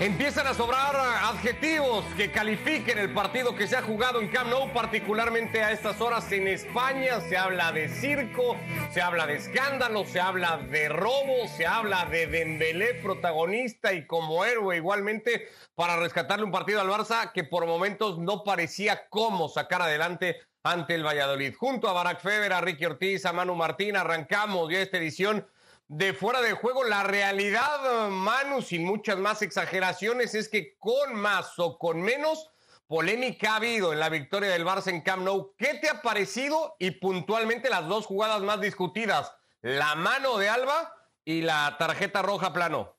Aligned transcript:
Empiezan 0.00 0.48
a 0.48 0.54
sobrar 0.54 0.96
adjetivos 0.96 2.04
que 2.16 2.32
califiquen 2.32 2.98
el 2.98 3.14
partido 3.14 3.54
que 3.54 3.68
se 3.68 3.76
ha 3.76 3.82
jugado 3.82 4.20
en 4.20 4.26
Camp 4.26 4.50
Nou, 4.50 4.72
particularmente 4.72 5.62
a 5.62 5.70
estas 5.70 6.00
horas 6.00 6.32
en 6.32 6.48
España. 6.48 7.20
Se 7.28 7.36
habla 7.36 7.70
de 7.70 7.88
circo, 7.88 8.56
se 8.92 9.00
habla 9.00 9.28
de 9.28 9.36
escándalo, 9.36 10.04
se 10.04 10.20
habla 10.20 10.56
de 10.58 10.88
robo, 10.88 11.46
se 11.56 11.64
habla 11.64 12.06
de 12.06 12.26
Dembélé 12.26 12.94
protagonista 12.94 13.92
y 13.92 14.04
como 14.04 14.44
héroe 14.44 14.76
igualmente 14.76 15.48
para 15.76 15.96
rescatarle 15.96 16.44
un 16.44 16.50
partido 16.50 16.80
al 16.80 16.88
Barça 16.88 17.30
que 17.32 17.44
por 17.44 17.64
momentos 17.64 18.18
no 18.18 18.42
parecía 18.42 19.06
cómo 19.08 19.48
sacar 19.48 19.80
adelante 19.80 20.40
ante 20.64 20.96
el 20.96 21.06
Valladolid. 21.06 21.54
Junto 21.54 21.88
a 21.88 21.92
Barack 21.92 22.20
Feber, 22.20 22.52
a 22.52 22.60
Ricky 22.60 22.84
Ortiz, 22.84 23.26
a 23.26 23.32
Manu 23.32 23.54
Martín, 23.54 23.96
arrancamos 23.96 24.72
ya 24.72 24.80
esta 24.80 24.96
edición 24.96 25.46
de 25.88 26.14
fuera 26.14 26.40
de 26.40 26.52
juego. 26.52 26.84
La 26.84 27.02
realidad, 27.02 28.08
Manu, 28.08 28.62
sin 28.62 28.84
muchas 28.84 29.18
más 29.18 29.42
exageraciones, 29.42 30.34
es 30.34 30.48
que 30.48 30.76
con 30.78 31.14
más 31.14 31.58
o 31.58 31.78
con 31.78 32.00
menos 32.00 32.50
polémica 32.86 33.52
ha 33.52 33.56
habido 33.56 33.92
en 33.92 34.00
la 34.00 34.08
victoria 34.08 34.50
del 34.50 34.64
Barça 34.64 34.88
en 34.88 35.00
Camp 35.00 35.22
Nou. 35.22 35.54
¿Qué 35.56 35.74
te 35.74 35.88
ha 35.88 36.02
parecido? 36.02 36.76
Y 36.78 36.92
puntualmente 36.92 37.70
las 37.70 37.88
dos 37.88 38.06
jugadas 38.06 38.42
más 38.42 38.60
discutidas, 38.60 39.34
la 39.62 39.94
mano 39.94 40.38
de 40.38 40.48
Alba 40.48 40.94
y 41.24 41.42
la 41.42 41.76
tarjeta 41.78 42.22
roja 42.22 42.52
plano. 42.52 42.94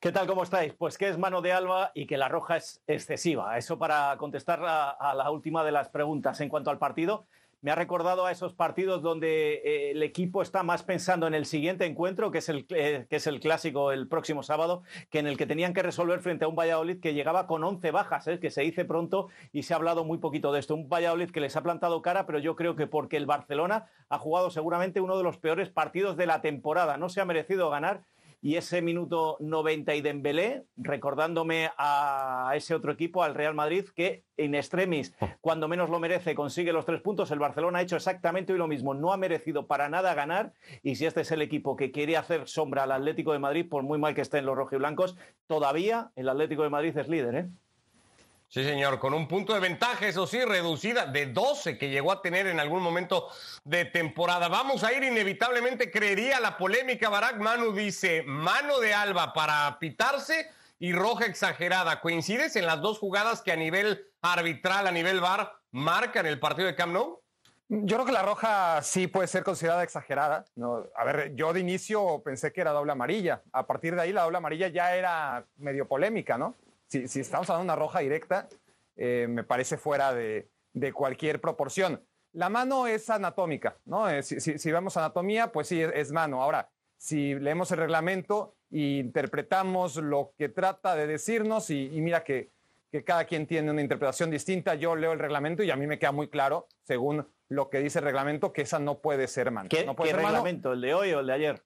¿Qué 0.00 0.12
tal? 0.12 0.26
¿Cómo 0.26 0.44
estáis? 0.44 0.72
Pues 0.72 0.96
que 0.96 1.08
es 1.08 1.18
mano 1.18 1.42
de 1.42 1.52
Alba 1.52 1.90
y 1.94 2.06
que 2.06 2.16
la 2.16 2.28
roja 2.28 2.56
es 2.56 2.80
excesiva. 2.86 3.58
Eso 3.58 3.78
para 3.78 4.16
contestar 4.16 4.64
a, 4.64 4.90
a 4.90 5.14
la 5.14 5.30
última 5.30 5.62
de 5.64 5.72
las 5.72 5.88
preguntas. 5.88 6.40
En 6.40 6.48
cuanto 6.48 6.70
al 6.70 6.78
partido, 6.78 7.26
me 7.66 7.72
ha 7.72 7.74
recordado 7.74 8.24
a 8.26 8.30
esos 8.30 8.54
partidos 8.54 9.02
donde 9.02 9.54
eh, 9.54 9.90
el 9.90 10.04
equipo 10.04 10.40
está 10.40 10.62
más 10.62 10.84
pensando 10.84 11.26
en 11.26 11.34
el 11.34 11.46
siguiente 11.46 11.84
encuentro, 11.84 12.30
que 12.30 12.38
es, 12.38 12.48
el, 12.48 12.64
eh, 12.68 13.06
que 13.10 13.16
es 13.16 13.26
el 13.26 13.40
clásico 13.40 13.90
el 13.90 14.06
próximo 14.06 14.44
sábado, 14.44 14.84
que 15.10 15.18
en 15.18 15.26
el 15.26 15.36
que 15.36 15.46
tenían 15.46 15.74
que 15.74 15.82
resolver 15.82 16.20
frente 16.20 16.44
a 16.44 16.48
un 16.48 16.54
Valladolid 16.54 17.00
que 17.00 17.12
llegaba 17.12 17.48
con 17.48 17.64
11 17.64 17.90
bajas, 17.90 18.28
eh, 18.28 18.38
que 18.38 18.52
se 18.52 18.62
dice 18.62 18.84
pronto 18.84 19.30
y 19.52 19.64
se 19.64 19.74
ha 19.74 19.78
hablado 19.78 20.04
muy 20.04 20.18
poquito 20.18 20.52
de 20.52 20.60
esto. 20.60 20.76
Un 20.76 20.88
Valladolid 20.88 21.32
que 21.32 21.40
les 21.40 21.56
ha 21.56 21.62
plantado 21.64 22.02
cara, 22.02 22.24
pero 22.24 22.38
yo 22.38 22.54
creo 22.54 22.76
que 22.76 22.86
porque 22.86 23.16
el 23.16 23.26
Barcelona 23.26 23.86
ha 24.10 24.18
jugado 24.18 24.50
seguramente 24.50 25.00
uno 25.00 25.16
de 25.16 25.24
los 25.24 25.36
peores 25.36 25.68
partidos 25.68 26.16
de 26.16 26.26
la 26.26 26.42
temporada. 26.42 26.98
No 26.98 27.08
se 27.08 27.20
ha 27.20 27.24
merecido 27.24 27.68
ganar 27.68 28.04
y 28.46 28.54
ese 28.54 28.80
minuto 28.80 29.38
90 29.40 29.96
y 29.96 30.02
Dembélé, 30.02 30.66
recordándome 30.76 31.70
a 31.76 32.52
ese 32.54 32.76
otro 32.76 32.92
equipo, 32.92 33.24
al 33.24 33.34
Real 33.34 33.56
Madrid, 33.56 33.86
que 33.92 34.22
en 34.36 34.54
extremis, 34.54 35.16
cuando 35.40 35.66
menos 35.66 35.90
lo 35.90 35.98
merece, 35.98 36.36
consigue 36.36 36.72
los 36.72 36.84
tres 36.84 37.00
puntos. 37.00 37.32
El 37.32 37.40
Barcelona 37.40 37.80
ha 37.80 37.82
hecho 37.82 37.96
exactamente 37.96 38.52
lo 38.52 38.68
mismo, 38.68 38.94
no 38.94 39.12
ha 39.12 39.16
merecido 39.16 39.66
para 39.66 39.88
nada 39.88 40.14
ganar. 40.14 40.52
Y 40.84 40.94
si 40.94 41.06
este 41.06 41.22
es 41.22 41.32
el 41.32 41.42
equipo 41.42 41.74
que 41.74 41.90
quiere 41.90 42.16
hacer 42.16 42.46
sombra 42.46 42.84
al 42.84 42.92
Atlético 42.92 43.32
de 43.32 43.40
Madrid, 43.40 43.68
por 43.68 43.82
muy 43.82 43.98
mal 43.98 44.14
que 44.14 44.20
estén 44.20 44.46
los 44.46 44.54
rojiblancos, 44.54 45.16
todavía 45.48 46.12
el 46.14 46.28
Atlético 46.28 46.62
de 46.62 46.70
Madrid 46.70 46.96
es 46.96 47.08
líder, 47.08 47.34
¿eh? 47.34 47.48
Sí, 48.56 48.64
señor, 48.64 48.98
con 48.98 49.12
un 49.12 49.28
punto 49.28 49.52
de 49.52 49.60
ventaja, 49.60 50.06
eso 50.06 50.26
sí, 50.26 50.42
reducida 50.42 51.04
de 51.04 51.26
12 51.26 51.76
que 51.76 51.90
llegó 51.90 52.10
a 52.10 52.22
tener 52.22 52.46
en 52.46 52.58
algún 52.58 52.82
momento 52.82 53.28
de 53.64 53.84
temporada. 53.84 54.48
Vamos 54.48 54.82
a 54.82 54.94
ir 54.94 55.02
inevitablemente, 55.02 55.90
creería 55.90 56.40
la 56.40 56.56
polémica. 56.56 57.10
Barack 57.10 57.36
Manu 57.36 57.74
dice, 57.74 58.22
mano 58.22 58.80
de 58.80 58.94
Alba 58.94 59.34
para 59.34 59.78
pitarse 59.78 60.48
y 60.78 60.94
roja 60.94 61.26
exagerada. 61.26 62.00
¿Coincides 62.00 62.56
en 62.56 62.64
las 62.64 62.80
dos 62.80 62.98
jugadas 62.98 63.42
que 63.42 63.52
a 63.52 63.56
nivel 63.56 64.06
arbitral, 64.22 64.86
a 64.86 64.90
nivel 64.90 65.20
VAR, 65.20 65.52
marcan 65.70 66.24
el 66.24 66.40
partido 66.40 66.66
de 66.66 66.76
Camp 66.76 66.94
Nou? 66.94 67.20
Yo 67.68 67.96
creo 67.96 68.06
que 68.06 68.12
la 68.12 68.22
roja 68.22 68.80
sí 68.80 69.06
puede 69.06 69.28
ser 69.28 69.44
considerada 69.44 69.82
exagerada. 69.82 70.46
No, 70.54 70.82
a 70.96 71.04
ver, 71.04 71.34
yo 71.34 71.52
de 71.52 71.60
inicio 71.60 72.22
pensé 72.24 72.54
que 72.54 72.62
era 72.62 72.70
doble 72.70 72.92
amarilla. 72.92 73.42
A 73.52 73.66
partir 73.66 73.94
de 73.96 74.00
ahí 74.00 74.14
la 74.14 74.22
doble 74.22 74.38
amarilla 74.38 74.68
ya 74.68 74.96
era 74.96 75.44
medio 75.58 75.86
polémica, 75.86 76.38
¿no? 76.38 76.54
Si, 76.88 77.08
si 77.08 77.20
estamos 77.20 77.48
hablando 77.50 77.72
de 77.72 77.76
una 77.76 77.84
roja 77.84 78.00
directa, 78.00 78.48
eh, 78.96 79.26
me 79.28 79.44
parece 79.44 79.76
fuera 79.76 80.14
de, 80.14 80.48
de, 80.72 80.92
cualquier 80.92 81.40
proporción. 81.40 82.02
La 82.32 82.48
mano 82.48 82.86
es 82.86 83.08
anatómica, 83.10 83.76
¿no? 83.84 84.08
Eh, 84.08 84.22
si, 84.22 84.40
si, 84.40 84.58
si, 84.58 84.72
vemos 84.72 84.96
anatomía, 84.96 85.52
pues 85.52 85.68
sí, 85.68 85.80
es, 85.80 85.90
es, 85.94 86.12
mano. 86.12 86.42
Ahora, 86.42 86.70
si 86.96 87.34
leemos 87.34 87.70
el 87.72 87.78
reglamento 87.78 88.56
e 88.70 88.98
interpretamos 88.98 89.96
lo 89.96 90.32
que 90.38 90.48
trata 90.48 90.94
de 90.96 91.06
decirnos, 91.06 91.70
y, 91.70 91.90
y 91.92 92.00
mira 92.00 92.24
que, 92.24 92.50
que, 92.90 93.04
cada 93.04 93.24
quien 93.24 93.46
tiene 93.46 93.70
una 93.70 93.82
interpretación 93.82 94.30
distinta, 94.30 94.74
yo 94.74 94.96
leo 94.96 95.12
el 95.12 95.18
reglamento 95.18 95.62
y 95.62 95.70
a 95.70 95.76
mí 95.76 95.86
me 95.86 95.98
queda 95.98 96.12
muy 96.12 96.28
claro, 96.28 96.68
según 96.82 97.26
lo 97.48 97.70
que 97.70 97.80
dice 97.80 97.98
el 97.98 98.04
reglamento, 98.04 98.52
que 98.52 98.62
esa 98.62 98.78
no 98.78 98.98
puede 98.98 99.28
ser 99.28 99.50
mano. 99.50 99.68
¿Qué, 99.68 99.84
no 99.84 99.94
puede 99.94 100.10
¿qué 100.10 100.16
ser 100.16 100.24
reglamento? 100.24 100.70
Mano. 100.70 100.74
¿El 100.74 100.80
de 100.80 100.94
hoy 100.94 101.12
o 101.12 101.20
el 101.20 101.26
de 101.26 101.32
ayer? 101.32 101.62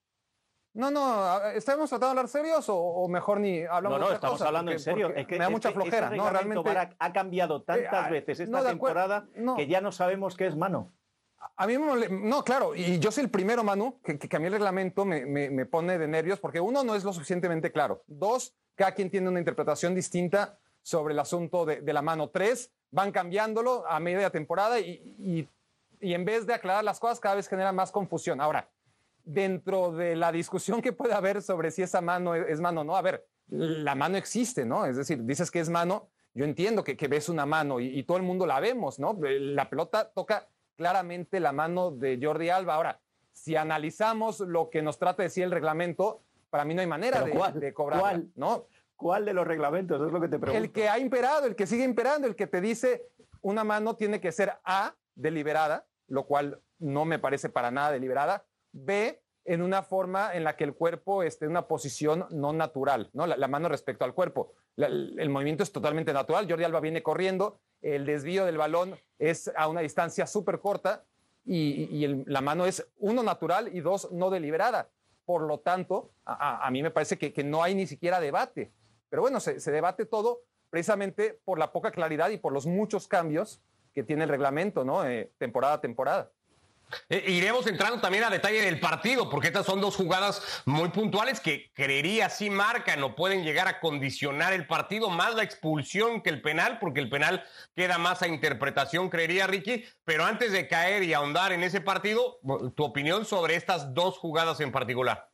No, 0.73 0.91
no, 0.91 1.43
¿estamos 1.49 1.91
tratando 1.91 2.07
de 2.07 2.11
hablar 2.21 2.29
serios 2.29 2.69
o, 2.69 2.77
o 2.77 3.09
mejor 3.09 3.41
ni 3.41 3.63
hablamos 3.63 3.99
no, 3.99 4.05
no, 4.05 4.09
de 4.09 4.15
estamos 4.15 4.35
cosa? 4.39 4.47
hablando 4.47 4.71
porque, 4.71 4.77
en 4.77 4.85
serio. 4.85 5.13
Es 5.15 5.27
que 5.27 5.35
me 5.37 5.45
da 5.45 5.51
mucha 5.51 5.73
flojera, 5.73 6.07
este 6.07 6.17
¿no? 6.17 6.31
Realmente 6.31 6.95
ha 6.99 7.13
cambiado 7.13 7.63
tantas 7.63 8.09
eh, 8.09 8.11
veces 8.11 8.41
esta 8.41 8.61
no, 8.61 8.65
temporada 8.65 9.27
no. 9.35 9.57
que 9.57 9.67
ya 9.67 9.81
no 9.81 9.91
sabemos 9.91 10.37
qué 10.37 10.47
es 10.47 10.57
mano. 10.57 10.93
A 11.57 11.67
mí 11.67 11.77
me 11.77 12.09
no, 12.09 12.45
claro, 12.45 12.75
y 12.75 12.99
yo 13.01 13.11
soy 13.11 13.25
el 13.25 13.31
primero, 13.31 13.65
Manu, 13.65 14.01
que, 14.03 14.19
que, 14.19 14.29
que 14.29 14.37
a 14.37 14.39
mí 14.39 14.47
el 14.47 14.53
reglamento 14.53 15.05
me, 15.05 15.27
me, 15.27 15.51
me, 15.51 15.67
pone 15.67 15.99
de 15.99 16.07
nervios 16.07 16.39
porque 16.39 16.61
uno 16.61 16.85
no 16.85 16.95
es 16.95 17.03
lo 17.03 17.13
suficientemente 17.13 17.73
claro. 17.73 18.03
Dos, 18.07 18.55
cada 18.77 18.93
quien 18.93 19.11
tiene 19.11 19.29
una 19.29 19.41
interpretación 19.41 19.95
distinta 19.95 20.59
sobre 20.83 21.15
el 21.15 21.19
asunto 21.19 21.65
de, 21.65 21.81
de 21.81 21.93
la 21.93 22.03
mano. 22.03 22.29
Tres, 22.29 22.71
van 22.91 23.11
cambiándolo 23.11 23.85
a 23.89 23.99
media 24.01 24.31
temporada 24.31 24.79
y, 24.79 25.03
y, 25.19 25.49
y 26.01 26.15
en 26.15 26.25
vez 26.25 26.47
de 26.47 26.55
aclarar 26.55 26.85
las 26.85 27.01
cosas 27.01 27.21
cada 27.21 27.35
vez 27.35 27.49
genera 27.49 27.73
más 27.73 27.91
confusión. 27.91 28.41
Ahora, 28.41 28.69
dentro 29.33 29.93
de 29.93 30.17
la 30.17 30.33
discusión 30.33 30.83
que 30.83 30.93
puede 30.93 31.15
haber 31.15 31.43
sobre 31.43 31.71
si 31.71 31.83
esa 31.83 32.01
mano 32.01 32.35
es 32.35 32.61
mano 32.61 32.83
o 32.83 32.85
no, 32.85 32.97
a 32.97 33.03
ver, 33.03 33.27
la 33.49 33.95
mano 33.95 34.17
existe, 34.17 34.65
¿no? 34.65 34.87
Es 34.87 34.97
decir, 34.97 35.25
dices 35.25 35.51
que 35.51 35.61
es 35.61 35.69
mano, 35.69 36.09
yo 36.35 36.45
entiendo 36.45 36.85
que, 36.85 36.97
que 36.97 37.09
ves 37.09 37.29
una 37.29 37.47
mano 37.47 37.81
y, 37.81 37.99
y, 37.99 38.03
todo 38.05 38.17
el 38.17 38.23
mundo 38.23 38.47
la 38.47 38.61
vemos, 38.61 38.99
¿no? 38.99 39.19
La 39.21 39.69
pelota 39.69 40.11
toca 40.13 40.49
claramente 40.77 41.41
la 41.41 41.53
mano 41.53 41.91
de 41.91 42.19
Jordi 42.23 42.51
Alba. 42.51 42.75
Ahora, 42.75 43.01
si 43.33 43.57
analizamos 43.57 44.41
lo 44.41 44.71
que 44.71 44.83
nos 44.83 44.99
trata 44.99 45.23
de 45.23 45.29
decir 45.29 45.45
el 45.45 45.51
reglamento, 45.51 46.23
para 46.51 46.65
mí 46.65 46.75
no 46.75 46.81
hay 46.81 46.87
manera 46.87 47.23
de, 47.23 47.33
cuál, 47.33 47.59
de 47.59 47.73
cobrar, 47.73 48.01
¿cuál? 48.01 48.31
¿no? 48.37 48.67
¿Cuál 48.97 49.25
de 49.25 49.35
los 49.35 49.47
reglamentos? 49.47 50.01
Es 50.05 50.13
lo 50.13 50.21
que 50.21 50.29
te 50.29 50.39
pregunto. 50.39 50.63
El 50.63 50.73
que 50.73 50.89
ha 50.89 50.99
imperado, 50.99 51.47
el 51.47 51.57
que 51.57 51.67
sigue 51.67 51.85
imperando, 51.85 52.27
el 52.27 52.37
que 52.37 52.47
te 52.47 52.61
dice 52.61 53.07
una 53.41 53.65
mano 53.65 53.97
tiene 53.97 54.21
que 54.21 54.33
ser 54.33 54.53
A, 54.65 54.95
deliberada, 55.15 55.87
lo 56.07 56.27
cual 56.27 56.61
no 56.79 57.05
me 57.05 57.19
parece 57.19 57.49
para 57.49 57.71
nada 57.71 57.93
deliberada, 57.93 58.45
B, 58.73 59.21
en 59.45 59.63
una 59.63 59.83
forma 59.83 60.35
en 60.35 60.45
la 60.45 60.57
que 60.57 60.65
el 60.65 60.75
cuerpo 60.75 61.23
esté 61.23 61.47
en 61.47 61.53
una 61.53 61.67
posición 61.67 62.27
no 62.31 62.53
natural, 62.53 63.11
¿no? 63.13 63.27
La, 63.27 63.49
mano 63.49 63.69
respecto 63.69 64.05
al 64.05 64.15
cuerpo. 64.15 64.53
El 64.77 65.29
movimiento 65.31 65.63
es 65.63 65.73
totalmente 65.73 66.13
natural. 66.13 66.47
Jordi 66.49 66.65
Alba 66.65 66.81
viene 66.81 67.03
corriendo, 67.03 67.59
el 67.83 68.07
desvío 68.07 68.45
del 68.45 68.59
balón 68.59 68.97
es 69.19 69.51
a 69.57 69.69
una 69.69 69.81
distancia 69.81 70.27
súper 70.27 70.61
corta 70.61 71.05
y, 71.45 72.07
la 72.27 72.41
mano 72.43 72.67
es, 72.67 72.87
uno, 72.99 73.23
natural 73.23 73.75
y 73.75 73.81
dos, 73.81 74.13
no 74.13 74.31
deliberada. 74.31 74.91
Por 75.25 75.43
lo 75.43 75.61
tanto, 75.61 76.13
a, 76.25 76.69
mí 76.71 76.83
me 76.83 76.91
parece 76.91 77.19
que, 77.19 77.45
no 77.45 77.63
hay 77.63 77.75
ni 77.75 77.87
siquiera 77.87 78.21
debate. 78.21 78.73
Pero 79.09 79.23
bueno, 79.23 79.41
se, 79.41 79.59
se 79.59 79.73
debate 79.73 80.07
todo 80.07 80.43
precisamente 80.71 81.41
por 81.45 81.59
la 81.59 81.73
poca 81.73 81.91
claridad 81.91 82.31
y 82.31 82.39
por 82.39 82.53
los 82.53 82.67
muchos 82.67 83.09
cambios 83.09 83.61
que 83.93 84.05
tiene 84.05 84.25
el 84.25 84.31
reglamento, 84.31 84.85
¿no? 84.85 85.05
Eh, 85.05 85.33
temporada 85.39 85.75
a 85.75 85.81
temporada. 85.81 86.31
Eh, 87.09 87.25
iremos 87.29 87.67
entrando 87.67 88.01
también 88.01 88.25
a 88.25 88.31
detalle 88.31 88.63
del 88.63 88.81
partido, 88.81 89.29
porque 89.31 89.49
estas 89.49 89.67
son 89.67 89.81
dos 89.81 89.97
jugadas 89.97 90.63
muy 90.67 90.89
puntuales 90.91 91.41
que 91.41 91.71
creería 91.75 92.29
sí 92.31 92.51
marcan 92.51 93.03
o 93.03 93.15
pueden 93.15 93.45
llegar 93.45 93.69
a 93.69 93.81
condicionar 93.81 94.53
el 94.53 94.67
partido, 94.67 95.11
más 95.11 95.35
la 95.35 95.43
expulsión 95.43 96.23
que 96.23 96.31
el 96.31 96.43
penal, 96.43 96.79
porque 96.79 97.01
el 97.01 97.09
penal 97.09 97.45
queda 97.75 97.99
más 97.99 98.23
a 98.23 98.29
interpretación, 98.29 99.09
creería 99.09 99.47
Ricky. 99.47 99.85
Pero 100.05 100.25
antes 100.25 100.53
de 100.53 100.69
caer 100.69 101.03
y 101.03 101.15
ahondar 101.15 101.53
en 101.53 101.63
ese 101.63 101.81
partido, 101.81 102.39
tu 102.75 102.85
opinión 102.85 103.25
sobre 103.25 103.55
estas 103.55 103.95
dos 103.95 104.19
jugadas 104.19 104.61
en 104.61 104.73
particular. 104.73 105.31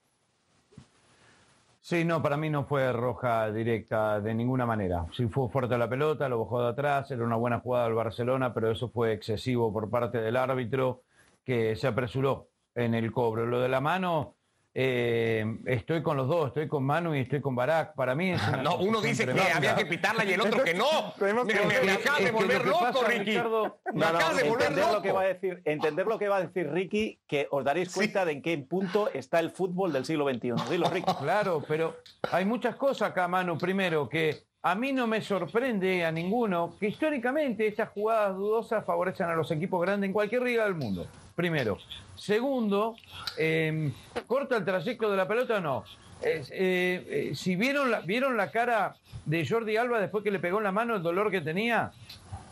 Sí, 1.87 2.05
no, 2.05 2.21
para 2.21 2.37
mí 2.37 2.51
no 2.51 2.65
fue 2.65 2.93
roja 2.93 3.53
directa 3.53 4.21
de 4.21 4.35
ninguna 4.35 4.67
manera. 4.67 5.07
Sí 5.13 5.29
fue 5.29 5.49
fuerte 5.49 5.79
la 5.79 5.89
pelota, 5.89 6.29
lo 6.29 6.41
bajó 6.41 6.61
de 6.61 6.71
atrás, 6.71 7.09
era 7.13 7.23
una 7.23 7.37
buena 7.37 7.61
jugada 7.61 7.85
del 7.85 7.95
Barcelona, 7.95 8.53
pero 8.53 8.73
eso 8.73 8.89
fue 8.89 9.13
excesivo 9.13 9.73
por 9.73 9.89
parte 9.89 10.19
del 10.19 10.37
árbitro 10.37 11.05
que 11.47 11.77
se 11.77 11.87
apresuró 11.87 12.51
en 12.75 12.95
el 12.95 13.13
cobro. 13.13 13.47
Lo 13.47 13.61
de 13.61 13.69
la 13.69 13.81
mano, 13.81 14.35
eh, 14.75 15.47
estoy 15.65 16.03
con 16.03 16.17
los 16.17 16.27
dos, 16.27 16.49
estoy 16.49 16.67
con 16.67 16.85
Manu 16.85 17.15
y 17.15 17.21
estoy 17.21 17.41
con 17.41 17.55
Barak. 17.55 17.95
Para 17.95 18.17
mí 18.17 18.33
es 18.33 18.43
una 18.49 18.63
No, 18.63 18.77
uno 18.79 19.01
dice 19.01 19.25
que 19.25 19.33
tremenda. 19.33 19.57
había 19.57 19.77
que 19.77 19.87
pitarla 19.87 20.25
y 20.25 20.33
el 20.33 20.41
otro 20.41 20.65
que 20.65 20.75
no. 20.75 21.15
me, 21.21 21.33
me, 21.33 21.81
me 21.85 21.93
acabas 21.93 22.25
de 22.25 22.33
volver 22.33 22.67
loco, 22.67 22.81
pasa, 22.81 23.07
Ricky. 23.07 23.31
Ricardo, 23.31 23.79
me 23.95 24.01
no, 24.01 24.07
acabas 24.07 24.33
no, 24.33 24.43
de 24.43 24.49
volver 24.51 24.73
loco. 24.77 24.93
Lo 24.93 25.03
que 25.03 25.13
va 25.13 25.21
a 25.23 25.27
decir, 25.27 25.63
entender 25.65 26.07
lo 26.07 26.19
que 26.19 26.29
va 26.29 26.37
a 26.39 26.43
decir 26.43 26.71
Ricky, 26.71 27.21
que 27.29 27.47
os 27.51 27.65
daréis 27.65 27.95
cuenta 27.95 28.21
sí. 28.21 28.27
de 28.27 28.33
en 28.33 28.43
qué 28.43 28.59
punto 28.59 29.09
está 29.15 29.39
el 29.39 29.53
fútbol 29.53 29.93
del 29.93 30.05
siglo 30.05 30.29
XXI. 30.29 30.55
Dilo, 30.69 30.91
Ricky. 30.91 31.13
Claro, 31.21 31.63
pero 31.67 31.97
hay 32.33 32.45
muchas 32.45 32.75
cosas 32.75 33.11
acá, 33.11 33.29
Manu. 33.29 33.57
Primero, 33.57 34.09
que 34.09 34.47
a 34.63 34.75
mí 34.75 34.93
no 34.93 35.07
me 35.07 35.23
sorprende 35.23 36.05
a 36.05 36.11
ninguno 36.11 36.77
que 36.79 36.89
históricamente 36.89 37.67
estas 37.69 37.91
jugadas 37.91 38.37
dudosas 38.37 38.85
favorecen 38.85 39.29
a 39.29 39.35
los 39.37 39.51
equipos 39.53 39.81
grandes 39.81 40.09
en 40.09 40.13
cualquier 40.13 40.43
liga 40.43 40.65
del 40.65 40.75
mundo. 40.75 41.07
Primero. 41.37 41.79
Segundo, 42.17 42.97
eh, 43.39 43.93
¿corta 44.27 44.57
el 44.57 44.65
trayecto 44.65 45.11
de 45.11 45.17
la 45.17 45.29
pelota 45.29 45.59
o 45.59 45.61
no? 45.61 45.85
eh, 46.23 46.43
eh, 46.51 47.33
si 47.35 47.57
vieron 47.57 47.91
la, 47.91 48.01
vieron 48.01 48.37
la 48.37 48.51
cara 48.51 48.97
de 49.25 49.47
Jordi 49.47 49.77
Alba 49.77 50.01
después 50.01 50.25
que 50.25 50.31
le 50.31 50.39
pegó 50.39 50.59
en 50.59 50.65
la 50.65 50.73
mano 50.73 50.97
el 50.97 51.03
dolor 51.03 51.31
que 51.31 51.41
tenía, 51.41 51.93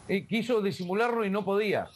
eh, 0.09 0.27
quiso 0.27 0.61
disimularlo 0.61 1.25
y 1.25 1.31
no 1.31 1.45
podía. 1.45 1.89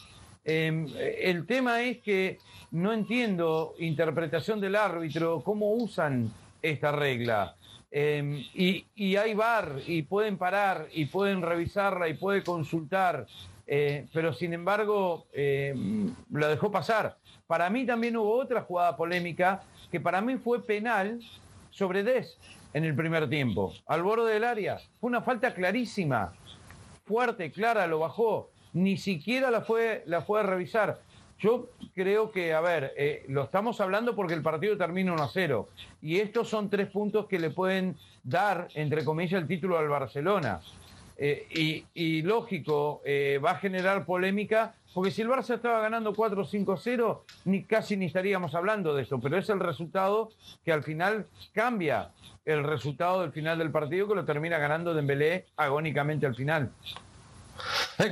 Em, 0.44 0.86
el 0.96 1.46
tema 1.46 1.82
es 1.82 1.98
que 1.98 2.38
no 2.70 2.92
entiendo 2.92 3.74
interpretación 3.78 4.60
del 4.60 4.76
árbitro, 4.76 5.42
cómo 5.44 5.72
usan 5.72 6.32
esta 6.62 6.92
regla. 6.92 7.54
Em, 7.90 8.44
y, 8.54 8.86
y, 8.94 9.16
hay 9.16 9.34
bar 9.34 9.80
y 9.86 10.02
pueden 10.02 10.36
parar 10.36 10.88
y 10.92 11.06
pueden 11.06 11.42
revisarla 11.42 12.08
y 12.08 12.14
puede 12.14 12.42
consultar, 12.42 13.26
pero 14.12 14.32
sin 14.32 14.54
embargo 14.54 15.26
em, 15.32 16.14
lo 16.30 16.48
dejó 16.48 16.70
pasar. 16.70 17.16
Para 17.46 17.68
mí 17.70 17.84
también 17.84 18.16
hubo 18.16 18.34
otra 18.34 18.62
jugada 18.62 18.96
polémica 18.96 19.62
que 19.90 20.00
para 20.00 20.20
mí 20.20 20.36
fue 20.36 20.64
penal 20.64 21.20
sobre 21.70 22.02
Des 22.02 22.38
en 22.72 22.84
el 22.84 22.94
primer 22.94 23.28
tiempo, 23.28 23.72
al 23.86 24.02
borde 24.02 24.32
del 24.32 24.44
área. 24.44 24.78
Fue 25.00 25.08
una 25.08 25.22
falta 25.22 25.54
clarísima, 25.54 26.32
fuerte, 27.06 27.50
clara, 27.50 27.86
lo 27.86 27.98
bajó. 28.00 28.50
Ni 28.72 28.96
siquiera 28.96 29.50
la 29.50 29.62
fue, 29.62 30.02
la 30.06 30.22
fue 30.22 30.40
a 30.40 30.42
revisar. 30.42 31.00
Yo 31.38 31.70
creo 31.94 32.32
que, 32.32 32.52
a 32.52 32.60
ver, 32.60 32.92
eh, 32.96 33.24
lo 33.28 33.44
estamos 33.44 33.80
hablando 33.80 34.16
porque 34.16 34.34
el 34.34 34.42
partido 34.42 34.76
termina 34.76 35.12
1 35.12 35.22
a 35.22 35.28
0. 35.28 35.68
Y 36.02 36.18
estos 36.18 36.48
son 36.48 36.68
tres 36.68 36.88
puntos 36.88 37.26
que 37.26 37.38
le 37.38 37.50
pueden 37.50 37.96
dar, 38.24 38.68
entre 38.74 39.04
comillas, 39.04 39.40
el 39.40 39.46
título 39.46 39.78
al 39.78 39.88
Barcelona. 39.88 40.60
Eh, 41.20 41.84
y, 41.94 42.22
lógico, 42.22 43.02
eh, 43.04 43.40
va 43.44 43.52
a 43.52 43.58
generar 43.58 44.06
polémica, 44.06 44.76
porque 44.94 45.10
si 45.10 45.22
el 45.22 45.28
Barça 45.28 45.56
estaba 45.56 45.80
ganando 45.80 46.14
4-5-0, 46.14 47.22
ni 47.44 47.64
casi 47.64 47.96
ni 47.96 48.06
estaríamos 48.06 48.54
hablando 48.54 48.94
de 48.94 49.02
esto, 49.02 49.18
pero 49.20 49.36
es 49.36 49.48
el 49.48 49.58
resultado 49.58 50.30
que 50.64 50.72
al 50.72 50.84
final 50.84 51.26
cambia 51.52 52.12
el 52.44 52.62
resultado 52.62 53.22
del 53.22 53.32
final 53.32 53.58
del 53.58 53.72
partido, 53.72 54.06
que 54.06 54.14
lo 54.14 54.24
termina 54.24 54.58
ganando 54.58 54.94
Dembélé 54.94 55.46
agónicamente 55.56 56.24
al 56.24 56.36
final. 56.36 56.70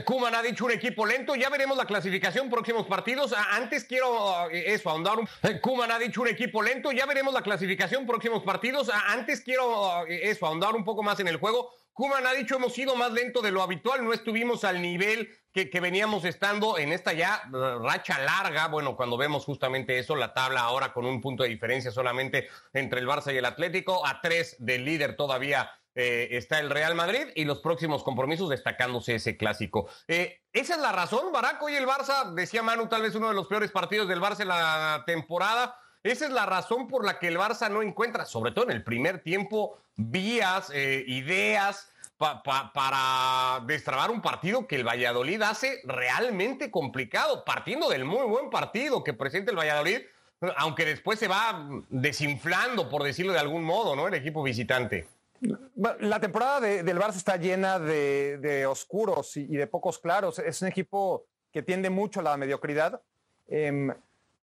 Kuman 0.04 0.34
ha 0.34 0.42
dicho 0.42 0.64
un 0.64 0.72
equipo 0.72 1.06
lento, 1.06 1.36
ya 1.36 1.48
veremos 1.48 1.76
la 1.76 1.84
clasificación 1.84 2.50
próximos 2.50 2.86
partidos. 2.88 3.32
Antes 3.52 3.84
quiero 3.84 4.50
eh, 4.50 4.74
eso, 4.74 4.90
ahondar 4.90 5.20
un 5.20 5.28
Kuman 5.60 5.92
ha 5.92 5.98
dicho 6.00 6.22
un 6.22 6.28
equipo 6.28 6.60
lento, 6.60 6.90
ya 6.90 7.06
veremos 7.06 7.32
la 7.32 7.42
clasificación 7.42 8.04
próximos 8.04 8.42
partidos. 8.42 8.90
Antes 9.06 9.42
quiero 9.42 10.04
eso, 10.08 10.46
ahondar 10.46 10.74
un 10.74 10.84
poco 10.84 11.04
más 11.04 11.20
en 11.20 11.28
el 11.28 11.36
juego. 11.36 11.70
Kuman 11.96 12.26
ha 12.26 12.34
dicho 12.34 12.56
hemos 12.56 12.74
sido 12.74 12.94
más 12.94 13.10
lento 13.10 13.40
de 13.40 13.50
lo 13.50 13.62
habitual, 13.62 14.04
no 14.04 14.12
estuvimos 14.12 14.64
al 14.64 14.82
nivel 14.82 15.30
que, 15.50 15.80
veníamos 15.80 16.26
estando 16.26 16.76
en 16.76 16.92
esta 16.92 17.14
ya 17.14 17.40
uh, 17.50 17.78
racha 17.78 18.18
larga. 18.18 18.68
Bueno, 18.68 18.96
cuando 18.96 19.16
vemos 19.16 19.46
justamente 19.46 19.98
eso, 19.98 20.14
la 20.14 20.34
tabla 20.34 20.60
ahora 20.60 20.92
con 20.92 21.06
un 21.06 21.22
punto 21.22 21.42
de 21.42 21.48
diferencia 21.48 21.90
solamente 21.90 22.48
entre 22.74 23.00
el 23.00 23.08
Barça 23.08 23.32
y 23.32 23.38
el 23.38 23.46
Atlético, 23.46 24.06
a 24.06 24.20
tres 24.20 24.56
del 24.58 24.84
líder 24.84 25.16
todavía 25.16 25.70
eh, 25.94 26.28
está 26.32 26.60
el 26.60 26.68
Real 26.68 26.94
Madrid 26.94 27.28
y 27.34 27.46
los 27.46 27.60
próximos 27.60 28.02
compromisos 28.02 28.50
destacándose 28.50 29.14
ese 29.14 29.38
clásico. 29.38 29.88
Eh, 30.06 30.42
esa 30.52 30.74
es 30.74 30.80
la 30.82 30.92
razón, 30.92 31.32
Barack. 31.32 31.62
Hoy 31.62 31.76
el 31.76 31.86
Barça, 31.86 32.34
decía 32.34 32.62
Manu, 32.62 32.88
tal 32.88 33.00
vez 33.00 33.14
uno 33.14 33.28
de 33.28 33.34
los 33.34 33.46
peores 33.46 33.70
partidos 33.70 34.06
del 34.06 34.20
Barça 34.20 34.42
en 34.42 34.48
la 34.48 35.02
temporada. 35.06 35.80
Esa 36.06 36.26
es 36.26 36.32
la 36.32 36.46
razón 36.46 36.86
por 36.88 37.04
la 37.04 37.18
que 37.18 37.28
el 37.28 37.36
Barça 37.36 37.70
no 37.70 37.82
encuentra, 37.82 38.24
sobre 38.24 38.52
todo 38.52 38.66
en 38.66 38.70
el 38.70 38.84
primer 38.84 39.22
tiempo, 39.22 39.78
vías, 39.96 40.70
eh, 40.72 41.04
ideas 41.06 41.90
para 42.18 43.60
destrabar 43.66 44.10
un 44.10 44.22
partido 44.22 44.66
que 44.66 44.76
el 44.76 44.86
Valladolid 44.86 45.42
hace 45.42 45.80
realmente 45.84 46.70
complicado, 46.70 47.44
partiendo 47.44 47.90
del 47.90 48.04
muy 48.04 48.26
buen 48.26 48.48
partido 48.48 49.04
que 49.04 49.12
presenta 49.12 49.50
el 49.50 49.58
Valladolid, 49.58 50.00
aunque 50.56 50.84
después 50.84 51.18
se 51.18 51.28
va 51.28 51.68
desinflando, 51.88 52.88
por 52.88 53.02
decirlo 53.02 53.32
de 53.32 53.38
algún 53.38 53.64
modo, 53.64 53.96
¿no? 53.96 54.08
El 54.08 54.14
equipo 54.14 54.42
visitante. 54.42 55.06
La 55.74 56.20
temporada 56.20 56.60
del 56.60 56.98
Barça 56.98 57.16
está 57.16 57.36
llena 57.36 57.78
de, 57.78 58.66
oscuros 58.66 59.36
y, 59.36 59.46
de 59.48 59.66
pocos 59.66 59.98
claros. 59.98 60.38
Es 60.38 60.62
un 60.62 60.68
equipo 60.68 61.26
que 61.52 61.62
tiende 61.62 61.90
mucho 61.90 62.20
a 62.20 62.22
la 62.22 62.36
mediocridad. 62.36 63.00
Em, 63.48 63.92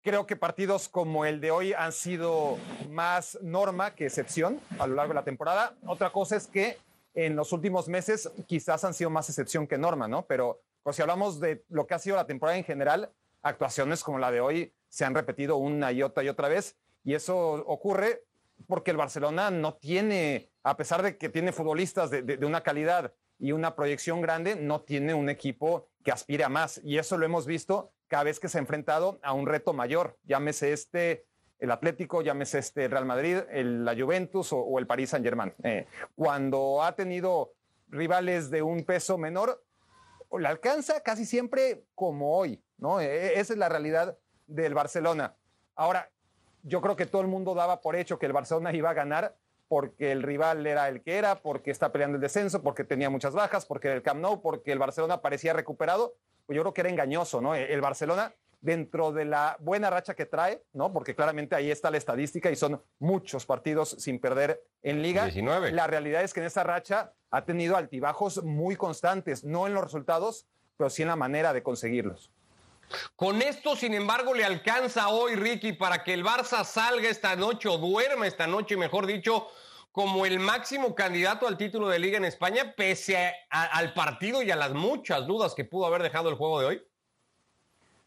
Creo 0.04 0.28
que 0.28 0.36
partidos 0.36 0.90
como 0.90 1.24
el 1.24 1.40
de 1.40 1.52
hoy 1.52 1.72
han 1.72 1.94
sido 1.94 2.58
más 2.90 3.40
norma 3.42 3.96
que 3.96 4.06
excepción 4.06 4.60
a 4.78 4.86
lo 4.86 4.96
largo 4.96 5.14
de 5.14 5.16
la 5.16 5.24
temporada. 5.24 5.78
Otra 5.88 6.12
cosa 6.12 6.36
es 6.36 6.46
que 6.46 6.78
en 7.14 7.38
los 7.38 7.54
últimos 7.54 7.88
meses 7.88 8.30
quizás 8.46 8.84
han 8.84 8.94
sido 8.94 9.10
más 9.10 9.30
excepción 9.30 9.66
que 9.66 9.78
norma, 9.78 10.10
¿no? 10.10 10.26
Pero 10.26 10.60
pues, 10.84 10.98
si 10.98 11.02
hablamos 11.02 11.40
de 11.40 11.64
lo 11.70 11.88
que 11.88 11.94
ha 11.94 12.00
sido 12.00 12.18
la 12.18 12.28
temporada 12.28 12.58
en 12.58 12.66
general, 12.66 13.14
actuaciones 13.44 14.04
como 14.04 14.20
la 14.20 14.30
de 14.30 14.42
hoy 14.42 14.74
se 14.90 15.06
han 15.06 15.16
repetido 15.16 15.56
una 15.56 15.94
y 15.94 16.04
otra 16.04 16.22
y 16.22 16.28
otra 16.28 16.50
vez. 16.50 16.76
Y 17.06 17.14
eso 17.14 17.64
ocurre 17.66 18.26
porque 18.68 18.92
el 18.92 18.98
Barcelona 18.98 19.52
no 19.52 19.76
tiene, 19.76 20.50
a 20.64 20.76
pesar 20.76 21.02
de 21.02 21.18
que 21.18 21.30
tiene 21.30 21.54
futbolistas 21.54 22.10
de, 22.10 22.24
de, 22.24 22.46
una 22.46 22.62
calidad 22.62 23.14
y 23.40 23.54
una 23.54 23.74
proyección 23.74 24.20
grande, 24.20 24.58
no 24.58 24.82
tiene 24.82 25.14
un 25.14 25.30
equipo 25.30 25.88
que 26.04 26.12
aspire 26.12 26.44
a 26.44 26.50
más. 26.50 26.82
Y 26.84 26.98
eso 26.98 27.18
lo 27.18 27.26
hemos 27.26 27.46
visto 27.46 27.94
cada 28.14 28.26
vez 28.26 28.40
que 28.40 28.48
se 28.48 28.60
ha 28.60 28.62
enfrentado 28.62 29.20
a 29.24 29.34
un 29.34 29.48
reto 29.48 29.74
mayor, 29.74 30.20
llámese 30.24 30.72
este 30.72 31.26
el 31.58 31.72
Atlético, 31.72 32.22
llámese 32.22 32.60
este 32.60 32.88
Real 32.88 33.06
Madrid, 33.06 33.40
la 33.52 33.96
Juventus 33.96 34.54
o, 34.54 34.78
el 34.78 34.86
Paris 34.86 35.10
Saint 35.10 35.26
Germain. 35.26 35.52
Eh, 35.64 35.88
cuando 36.14 36.84
ha 36.84 36.96
tenido 36.96 37.54
rivales 37.90 38.52
de 38.52 38.62
un 38.62 38.84
peso 38.84 39.18
menor, 39.18 39.66
le 40.38 40.48
alcanza 40.48 41.02
casi 41.02 41.26
siempre 41.26 41.86
como 41.96 42.38
hoy, 42.38 42.64
¿no? 42.78 43.02
E, 43.02 43.08
e, 43.08 43.40
esa 43.40 43.54
es 43.54 43.58
la 43.58 43.68
realidad 43.68 44.16
del 44.46 44.76
Barcelona. 44.76 45.36
Ahora, 45.74 46.12
yo 46.62 46.82
creo 46.82 46.96
que 46.96 47.08
todo 47.08 47.24
el 47.24 47.28
mundo 47.28 47.56
daba 47.56 47.82
por 47.82 47.96
hecho 47.96 48.20
que 48.20 48.28
el 48.28 48.34
Barcelona 48.34 48.72
iba 48.74 48.92
a 48.92 48.94
ganar 48.94 49.36
porque 49.74 50.12
el 50.12 50.22
rival 50.22 50.68
era 50.68 50.88
el 50.88 51.02
que 51.02 51.18
era, 51.18 51.42
porque 51.42 51.72
está 51.72 51.92
peleando 51.92 52.18
el 52.18 52.22
descenso, 52.22 52.62
porque 52.62 52.84
tenía 52.84 53.10
muchas 53.10 53.34
bajas, 53.34 53.66
porque 53.66 53.92
el 53.92 54.04
Camp 54.04 54.22
Nou, 54.22 54.40
porque 54.40 54.72
el 54.72 54.78
Barcelona 54.78 55.20
parecía 55.20 55.52
recuperado, 55.52 56.14
pues 56.46 56.56
yo 56.56 56.62
creo 56.62 56.76
que 56.76 56.82
era 56.82 56.92
engañoso, 56.92 57.42
¿no? 57.42 57.56
El 57.56 57.82
Barcelona, 57.82 58.36
dentro 58.62 59.12
de 59.12 59.26
la 59.26 59.58
buena 59.62 59.90
racha 59.90 60.14
que 60.14 60.28
trae, 60.28 60.62
¿no? 60.74 60.94
Porque 60.94 61.16
claramente 61.16 61.56
ahí 61.56 61.72
está 61.72 61.90
la 61.90 61.98
estadística 61.98 62.52
y 62.52 62.56
son 62.56 62.84
muchos 63.00 63.48
partidos 63.48 63.96
sin 63.98 64.20
perder 64.20 64.62
en 64.84 65.02
liga. 65.02 65.24
19. 65.24 65.72
La 65.72 65.88
realidad 65.88 66.22
es 66.22 66.36
que 66.36 66.42
en 66.42 66.46
esa 66.46 66.62
racha 66.64 67.12
ha 67.32 67.44
tenido 67.44 67.76
altibajos 67.76 68.44
muy 68.44 68.76
constantes, 68.76 69.44
no 69.44 69.66
en 69.66 69.74
los 69.74 69.84
resultados, 69.84 70.46
pero 70.78 70.92
sí 70.92 71.02
en 71.02 71.08
la 71.08 71.16
manera 71.16 71.52
de 71.52 71.64
conseguirlos. 71.64 72.32
Con 73.16 73.42
esto, 73.42 73.76
sin 73.76 73.94
embargo, 73.94 74.34
le 74.34 74.46
alcanza 74.46 75.10
hoy, 75.10 75.36
Ricky, 75.36 75.74
para 75.74 76.04
que 76.04 76.14
el 76.14 76.24
Barça 76.24 76.64
salga 76.64 77.10
esta 77.10 77.36
noche 77.36 77.68
o 77.70 77.78
duerma 77.78 78.28
esta 78.28 78.48
noche, 78.48 78.78
mejor 78.78 79.06
dicho, 79.08 79.48
como 79.92 80.26
el 80.26 80.40
máximo 80.40 80.96
candidato 80.96 81.48
al 81.48 81.58
título 81.58 81.88
de 81.88 82.00
liga 82.00 82.18
en 82.18 82.26
España, 82.26 82.74
pese 82.76 83.34
al 83.50 83.94
partido 83.94 84.42
y 84.42 84.50
a 84.50 84.56
las 84.56 84.74
muchas 84.74 85.28
dudas 85.28 85.54
que 85.54 85.66
pudo 85.66 85.86
haber 85.86 86.02
dejado 86.02 86.30
el 86.30 86.36
juego 86.36 86.60
de 86.60 86.66
hoy? 86.66 86.82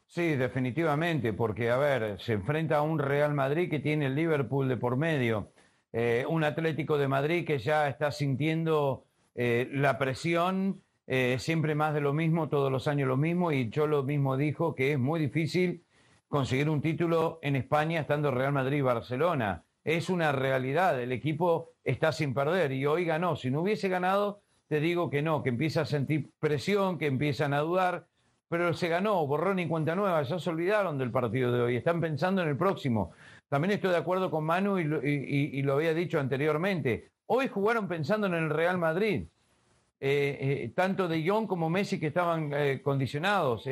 Sí, 0.08 0.34
definitivamente, 0.36 1.32
porque, 1.32 1.70
a 1.70 1.76
ver, 1.76 2.20
se 2.20 2.34
enfrenta 2.34 2.78
a 2.78 2.82
un 2.82 2.98
Real 2.98 3.34
Madrid 3.34 3.68
que 3.70 3.80
tiene 3.80 4.06
el 4.06 4.14
Liverpool 4.14 4.68
de 4.68 4.76
por 4.76 4.96
medio, 4.96 5.52
eh, 5.92 6.24
un 6.28 6.44
Atlético 6.44 6.98
de 6.98 7.08
Madrid 7.08 7.46
que 7.46 7.58
ya 7.58 7.88
está 7.88 8.10
sintiendo 8.10 9.04
eh, 9.34 9.68
la 9.72 9.98
presión, 9.98 10.82
eh, 11.06 11.36
siempre 11.38 11.74
más 11.74 11.94
de 11.94 12.00
lo 12.00 12.12
mismo, 12.12 12.48
todos 12.48 12.70
los 12.70 12.88
años 12.88 13.08
lo 13.08 13.16
mismo, 13.16 13.52
y 13.52 13.68
yo 13.70 13.86
lo 13.86 14.02
mismo 14.02 14.36
dijo 14.36 14.74
que 14.74 14.92
es 14.92 14.98
muy 14.98 15.20
difícil 15.20 15.84
conseguir 16.28 16.68
un 16.68 16.80
título 16.80 17.38
en 17.42 17.56
España 17.56 18.00
estando 18.00 18.30
Real 18.30 18.52
Madrid 18.52 18.78
y 18.78 18.82
Barcelona 18.82 19.66
es 19.86 20.10
una 20.10 20.32
realidad. 20.32 21.00
El 21.00 21.12
equipo 21.12 21.70
está 21.84 22.10
sin 22.10 22.34
perder 22.34 22.72
y 22.72 22.84
hoy 22.86 23.04
ganó. 23.04 23.36
Si 23.36 23.52
no 23.52 23.60
hubiese 23.60 23.88
ganado, 23.88 24.42
te 24.66 24.80
digo 24.80 25.08
que 25.10 25.22
no, 25.22 25.44
que 25.44 25.50
empieza 25.50 25.82
a 25.82 25.86
sentir 25.86 26.32
presión, 26.40 26.98
que 26.98 27.06
empiezan 27.06 27.54
a 27.54 27.60
dudar, 27.60 28.08
pero 28.48 28.74
se 28.74 28.88
ganó, 28.88 29.24
borrón 29.28 29.60
y 29.60 29.68
cuenta 29.68 29.94
nueva, 29.94 30.22
ya 30.24 30.40
se 30.40 30.50
olvidaron 30.50 30.98
del 30.98 31.12
partido 31.12 31.52
de 31.52 31.60
hoy, 31.60 31.76
están 31.76 32.00
pensando 32.00 32.42
en 32.42 32.48
el 32.48 32.56
próximo. 32.56 33.12
También 33.48 33.72
estoy 33.72 33.90
de 33.90 33.98
acuerdo 33.98 34.28
con 34.28 34.42
Manu 34.42 34.80
y 34.80 35.62
lo, 35.62 35.74
había 35.74 35.94
dicho 35.94 36.18
anteriormente. 36.18 37.12
Hoy 37.26 37.46
jugaron 37.46 37.86
pensando 37.86 38.26
en 38.26 38.34
el 38.34 38.50
Real 38.50 38.78
Madrid. 38.78 39.28
Eh, 39.98 40.38
eh, 40.40 40.72
tanto 40.74 41.08
De 41.08 41.26
Jong 41.26 41.46
como 41.46 41.70
Messi 41.70 41.98
que 41.98 42.08
estaban 42.08 42.52
eh, 42.52 42.82
condicionados, 42.82 43.66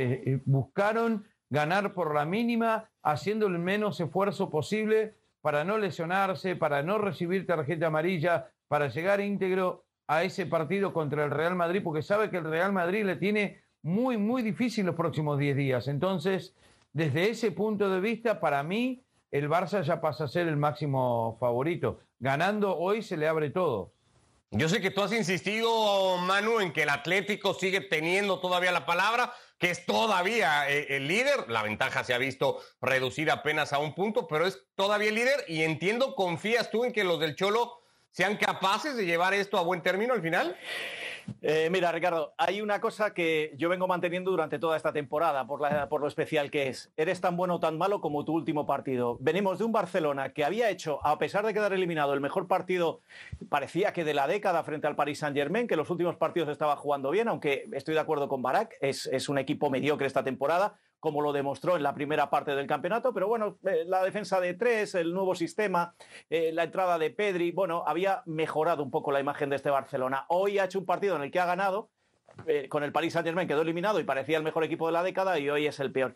buscaron 0.44 1.26
ganar 1.50 1.92
por 1.92 2.14
la 2.14 2.24
mínima, 2.24 2.90
haciendo 3.02 3.46
el 3.46 3.58
menos 3.58 4.00
esfuerzo 4.00 4.50
posible 4.50 5.16
para 5.42 5.64
no 5.64 5.76
lesionarse, 5.76 6.56
para 6.56 6.82
no 6.82 6.98
recibir 6.98 7.46
tarjeta 7.46 7.88
amarilla, 7.88 8.50
para 8.68 8.88
llegar 8.88 9.20
íntegro 9.20 9.84
a 10.06 10.24
ese 10.24 10.46
partido 10.46 10.92
contra 10.92 11.24
el 11.24 11.30
Real 11.30 11.54
Madrid, 11.54 11.82
porque 11.84 12.02
sabe 12.02 12.30
que 12.30 12.38
el 12.38 12.44
Real 12.44 12.72
Madrid 12.72 13.04
le 13.04 13.16
tiene 13.16 13.62
muy, 13.82 14.16
muy 14.16 14.42
difícil 14.42 14.86
los 14.86 14.94
próximos 14.94 15.38
10 15.38 15.56
días. 15.56 15.88
Entonces, 15.88 16.56
desde 16.92 17.30
ese 17.30 17.52
punto 17.52 17.90
de 17.90 18.00
vista, 18.00 18.40
para 18.40 18.62
mí, 18.62 19.04
el 19.30 19.48
Barça 19.48 19.82
ya 19.82 20.00
pasa 20.00 20.24
a 20.24 20.28
ser 20.28 20.48
el 20.48 20.56
máximo 20.56 21.36
favorito. 21.38 22.00
Ganando 22.18 22.76
hoy 22.76 23.02
se 23.02 23.16
le 23.16 23.28
abre 23.28 23.50
todo. 23.50 23.93
Yo 24.56 24.68
sé 24.68 24.80
que 24.80 24.92
tú 24.92 25.02
has 25.02 25.10
insistido, 25.10 26.16
Manu, 26.18 26.60
en 26.60 26.72
que 26.72 26.84
el 26.84 26.88
Atlético 26.88 27.54
sigue 27.54 27.80
teniendo 27.80 28.38
todavía 28.38 28.70
la 28.70 28.86
palabra, 28.86 29.34
que 29.58 29.70
es 29.70 29.84
todavía 29.84 30.70
eh, 30.70 30.86
el 30.90 31.08
líder. 31.08 31.50
La 31.50 31.64
ventaja 31.64 32.04
se 32.04 32.14
ha 32.14 32.18
visto 32.18 32.60
reducida 32.80 33.32
apenas 33.32 33.72
a 33.72 33.78
un 33.78 33.96
punto, 33.96 34.28
pero 34.28 34.46
es 34.46 34.62
todavía 34.76 35.08
el 35.08 35.16
líder. 35.16 35.44
Y 35.48 35.64
entiendo, 35.64 36.14
confías 36.14 36.70
tú 36.70 36.84
en 36.84 36.92
que 36.92 37.02
los 37.02 37.18
del 37.18 37.34
Cholo 37.34 37.80
sean 38.14 38.36
capaces 38.36 38.96
de 38.96 39.06
llevar 39.06 39.34
esto 39.34 39.58
a 39.58 39.62
buen 39.62 39.82
término 39.82 40.14
al 40.14 40.22
final. 40.22 40.56
Eh, 41.42 41.68
mira, 41.72 41.90
Ricardo, 41.90 42.32
hay 42.38 42.60
una 42.60 42.80
cosa 42.80 43.12
que 43.12 43.52
yo 43.56 43.68
vengo 43.68 43.88
manteniendo 43.88 44.30
durante 44.30 44.60
toda 44.60 44.76
esta 44.76 44.92
temporada, 44.92 45.48
por, 45.48 45.60
por, 45.88 46.00
lo 46.00 46.06
especial 46.06 46.48
que 46.48 46.68
es. 46.68 46.92
Eres 46.96 47.20
tan 47.20 47.36
bueno 47.36 47.56
o 47.56 47.60
tan 47.60 47.76
malo 47.76 48.00
como 48.00 48.24
tu 48.24 48.32
último 48.32 48.66
partido. 48.66 49.16
Venimos 49.20 49.58
de 49.58 49.64
un 49.64 49.72
Barcelona 49.72 50.32
que 50.32 50.44
había 50.44 50.70
hecho, 50.70 51.04
a 51.04 51.18
pesar 51.18 51.44
de 51.44 51.54
quedar 51.54 51.72
eliminado, 51.72 52.14
el 52.14 52.20
mejor 52.20 52.46
partido, 52.46 53.00
parecía 53.48 53.92
que 53.92 54.04
de 54.04 54.14
la 54.14 54.28
década 54.28 54.62
frente 54.62 54.86
al 54.86 54.94
Paris 54.94 55.18
Saint-Germain, 55.18 55.66
que 55.66 55.74
los 55.74 55.90
últimos 55.90 56.14
partidos 56.14 56.50
estaba 56.50 56.76
jugando 56.76 57.10
bien, 57.10 57.26
aunque 57.26 57.66
estoy 57.72 57.94
de 57.94 58.00
acuerdo 58.00 58.28
con 58.28 58.42
Barak, 58.42 58.76
es 58.80 59.28
un 59.28 59.38
equipo 59.38 59.70
mediocre 59.70 60.06
esta 60.06 60.22
temporada 60.22 60.78
como 61.04 61.20
lo 61.20 61.34
demostró 61.34 61.76
en 61.76 61.82
la 61.82 61.92
primera 61.92 62.30
parte 62.30 62.56
del 62.56 62.66
campeonato, 62.66 63.12
pero 63.12 63.28
bueno, 63.28 63.58
eh, 63.66 63.84
la 63.86 64.02
defensa 64.02 64.40
de 64.40 64.54
tres, 64.54 64.94
el 64.94 65.12
nuevo 65.12 65.34
sistema, 65.34 65.94
eh, 66.30 66.50
la 66.50 66.64
entrada 66.64 66.96
de 66.98 67.10
Pedri, 67.10 67.50
bueno, 67.50 67.84
había 67.86 68.22
mejorado 68.24 68.82
un 68.82 68.90
poco 68.90 69.12
la 69.12 69.20
imagen 69.20 69.50
de 69.50 69.56
este 69.56 69.68
Barcelona. 69.68 70.24
Hoy 70.28 70.58
ha 70.58 70.64
hecho 70.64 70.78
un 70.78 70.86
partido 70.86 71.14
en 71.16 71.20
el 71.20 71.30
que 71.30 71.40
ha 71.40 71.44
ganado, 71.44 71.90
eh, 72.46 72.70
con 72.70 72.82
el 72.82 72.90
Paris 72.90 73.12
Saint-Germain 73.12 73.46
quedó 73.46 73.60
eliminado 73.60 74.00
y 74.00 74.04
parecía 74.04 74.38
el 74.38 74.44
mejor 74.44 74.64
equipo 74.64 74.86
de 74.86 74.94
la 74.94 75.02
década 75.02 75.38
y 75.38 75.50
hoy 75.50 75.66
es 75.66 75.78
el 75.78 75.92
peor. 75.92 76.14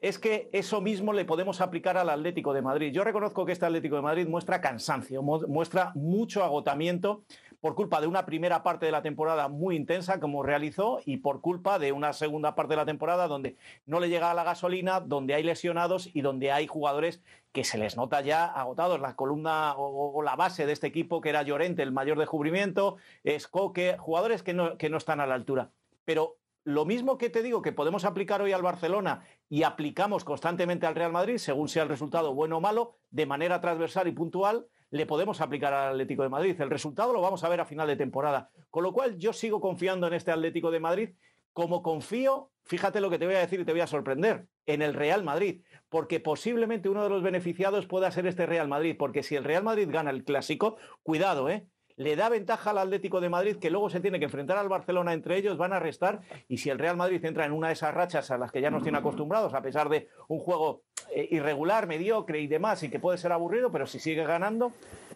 Es 0.00 0.18
que 0.18 0.50
eso 0.52 0.80
mismo 0.80 1.12
le 1.12 1.24
podemos 1.24 1.60
aplicar 1.60 1.96
al 1.96 2.10
Atlético 2.10 2.52
de 2.52 2.60
Madrid. 2.60 2.92
Yo 2.92 3.04
reconozco 3.04 3.46
que 3.46 3.52
este 3.52 3.66
Atlético 3.66 3.94
de 3.94 4.02
Madrid 4.02 4.26
muestra 4.26 4.60
cansancio, 4.60 5.22
muestra 5.22 5.92
mucho 5.94 6.42
agotamiento 6.42 7.22
por 7.64 7.74
culpa 7.74 8.02
de 8.02 8.06
una 8.06 8.26
primera 8.26 8.62
parte 8.62 8.84
de 8.84 8.92
la 8.92 9.00
temporada 9.00 9.48
muy 9.48 9.74
intensa 9.74 10.20
como 10.20 10.42
realizó 10.42 11.00
y 11.06 11.16
por 11.16 11.40
culpa 11.40 11.78
de 11.78 11.92
una 11.92 12.12
segunda 12.12 12.54
parte 12.54 12.74
de 12.74 12.76
la 12.76 12.84
temporada 12.84 13.26
donde 13.26 13.56
no 13.86 14.00
le 14.00 14.10
llega 14.10 14.34
la 14.34 14.44
gasolina, 14.44 15.00
donde 15.00 15.32
hay 15.32 15.44
lesionados 15.44 16.10
y 16.12 16.20
donde 16.20 16.52
hay 16.52 16.66
jugadores 16.66 17.22
que 17.52 17.64
se 17.64 17.78
les 17.78 17.96
nota 17.96 18.20
ya 18.20 18.44
agotados. 18.44 19.00
La 19.00 19.16
columna 19.16 19.76
o, 19.78 20.20
la 20.20 20.36
base 20.36 20.66
de 20.66 20.74
este 20.74 20.88
equipo, 20.88 21.22
que 21.22 21.30
era 21.30 21.40
Llorente, 21.40 21.82
el 21.82 21.90
mayor 21.90 22.18
descubrimiento, 22.18 22.98
es 23.22 23.48
Coque, 23.48 23.96
jugadores 23.98 24.42
que 24.42 24.52
no, 24.52 24.76
que 24.76 24.90
no 24.90 24.98
están 24.98 25.20
a 25.20 25.26
la 25.26 25.34
altura. 25.34 25.70
Pero 26.04 26.36
lo 26.64 26.84
mismo 26.84 27.16
que 27.16 27.30
te 27.30 27.42
digo 27.42 27.62
que 27.62 27.72
podemos 27.72 28.04
aplicar 28.04 28.42
hoy 28.42 28.52
al 28.52 28.60
Barcelona 28.60 29.22
y 29.48 29.62
aplicamos 29.62 30.24
constantemente 30.24 30.84
al 30.84 30.96
Real 30.96 31.12
Madrid, 31.12 31.38
según 31.38 31.68
sea 31.68 31.84
el 31.84 31.88
resultado 31.88 32.34
bueno 32.34 32.58
o 32.58 32.60
malo, 32.60 32.92
de 33.10 33.24
manera 33.24 33.62
transversal 33.62 34.06
y 34.06 34.12
puntual, 34.12 34.66
le 34.94 35.06
podemos 35.06 35.40
aplicar 35.40 35.74
al 35.74 35.94
Atlético 35.94 36.22
de 36.22 36.28
Madrid. 36.28 36.60
El 36.60 36.70
resultado 36.70 37.12
lo 37.12 37.20
vamos 37.20 37.42
a 37.42 37.48
ver 37.48 37.60
a 37.60 37.64
final 37.64 37.88
de 37.88 37.96
temporada. 37.96 38.50
Con 38.70 38.84
lo 38.84 38.92
cual 38.92 39.18
yo 39.18 39.32
sigo 39.32 39.60
confiando 39.60 40.06
en 40.06 40.14
este 40.14 40.30
Atlético 40.30 40.70
de 40.70 40.78
Madrid 40.78 41.10
como 41.52 41.82
confío, 41.82 42.52
fíjate 42.62 43.00
lo 43.00 43.10
que 43.10 43.18
te 43.18 43.26
voy 43.26 43.34
a 43.34 43.40
decir 43.40 43.58
y 43.58 43.64
te 43.64 43.72
voy 43.72 43.80
a 43.80 43.88
sorprender, 43.88 44.46
en 44.66 44.82
el 44.82 44.94
Real 44.94 45.24
Madrid, 45.24 45.62
porque 45.88 46.20
posiblemente 46.20 46.88
uno 46.88 47.02
de 47.02 47.10
los 47.10 47.24
beneficiados 47.24 47.86
pueda 47.86 48.08
ser 48.12 48.28
este 48.28 48.46
Real 48.46 48.68
Madrid, 48.68 48.94
porque 48.96 49.24
si 49.24 49.34
el 49.34 49.42
Real 49.42 49.64
Madrid 49.64 49.88
gana 49.90 50.10
el 50.10 50.22
clásico, 50.22 50.76
cuidado, 51.02 51.48
¿eh? 51.50 51.66
le 51.96 52.14
da 52.14 52.28
ventaja 52.28 52.70
al 52.70 52.78
Atlético 52.78 53.20
de 53.20 53.28
Madrid, 53.28 53.56
que 53.56 53.70
luego 53.70 53.90
se 53.90 53.98
tiene 53.98 54.20
que 54.20 54.26
enfrentar 54.26 54.58
al 54.58 54.68
Barcelona 54.68 55.12
entre 55.12 55.36
ellos, 55.36 55.56
van 55.56 55.72
a 55.72 55.80
restar, 55.80 56.20
y 56.46 56.58
si 56.58 56.70
el 56.70 56.78
Real 56.78 56.96
Madrid 56.96 57.24
entra 57.24 57.44
en 57.44 57.52
una 57.52 57.68
de 57.68 57.74
esas 57.74 57.94
rachas 57.94 58.30
a 58.30 58.38
las 58.38 58.52
que 58.52 58.60
ya 58.60 58.70
nos 58.70 58.84
tiene 58.84 58.98
acostumbrados, 58.98 59.54
a 59.54 59.62
pesar 59.62 59.88
de 59.88 60.08
un 60.28 60.38
juego 60.38 60.82
eh, 61.12 61.28
irregular, 61.30 61.86
mediocre 61.86 62.40
y 62.40 62.46
demás, 62.46 62.82
y 62.82 62.90
que 62.90 62.98
puede 62.98 63.18
ser 63.18 63.32
aburrido, 63.32 63.70
pero 63.70 63.86
si 63.86 63.98
sigue 63.98 64.24
ganando, 64.24 64.72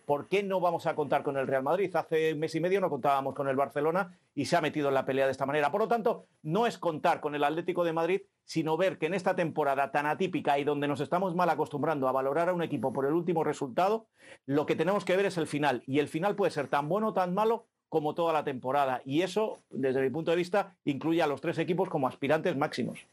¿por 0.06 0.28
qué 0.28 0.42
no 0.42 0.60
vamos 0.60 0.86
a 0.86 0.94
contar 0.94 1.22
con 1.22 1.36
el 1.36 1.46
Real 1.46 1.62
Madrid? 1.62 1.94
Hace 1.94 2.32
un 2.32 2.40
mes 2.40 2.54
y 2.54 2.60
medio 2.60 2.80
no 2.80 2.90
contábamos 2.90 3.34
con 3.34 3.48
el 3.48 3.56
Barcelona 3.56 4.16
y 4.34 4.46
se 4.46 4.56
ha 4.56 4.60
metido 4.60 4.88
en 4.88 4.94
la 4.94 5.04
pelea 5.04 5.26
de 5.26 5.32
esta 5.32 5.46
manera. 5.46 5.70
Por 5.70 5.80
lo 5.80 5.88
tanto, 5.88 6.26
no 6.42 6.66
es 6.66 6.78
contar 6.78 7.20
con 7.20 7.34
el 7.34 7.44
Atlético 7.44 7.84
de 7.84 7.92
Madrid, 7.92 8.22
sino 8.44 8.76
ver 8.76 8.98
que 8.98 9.06
en 9.06 9.14
esta 9.14 9.36
temporada 9.36 9.90
tan 9.90 10.06
atípica 10.06 10.58
y 10.58 10.64
donde 10.64 10.88
nos 10.88 11.00
estamos 11.00 11.34
mal 11.34 11.50
acostumbrando 11.50 12.08
a 12.08 12.12
valorar 12.12 12.48
a 12.48 12.54
un 12.54 12.62
equipo 12.62 12.92
por 12.92 13.06
el 13.06 13.12
último 13.12 13.44
resultado, 13.44 14.06
lo 14.46 14.64
que 14.64 14.76
tenemos 14.76 15.04
que 15.04 15.16
ver 15.16 15.26
es 15.26 15.36
el 15.36 15.46
final. 15.46 15.82
Y 15.86 15.98
el 15.98 16.08
final 16.08 16.36
puede 16.36 16.50
ser 16.52 16.68
tan 16.68 16.88
bueno 16.88 17.08
o 17.08 17.12
tan 17.12 17.34
malo 17.34 17.66
como 17.88 18.14
toda 18.14 18.32
la 18.32 18.44
temporada. 18.44 19.02
Y 19.04 19.22
eso, 19.22 19.58
desde 19.70 20.00
mi 20.00 20.10
punto 20.10 20.30
de 20.30 20.36
vista, 20.36 20.74
incluye 20.84 21.22
a 21.22 21.26
los 21.26 21.40
tres 21.40 21.58
equipos 21.58 21.88
como 21.88 22.08
aspirantes 22.08 22.56
máximos. 22.56 23.06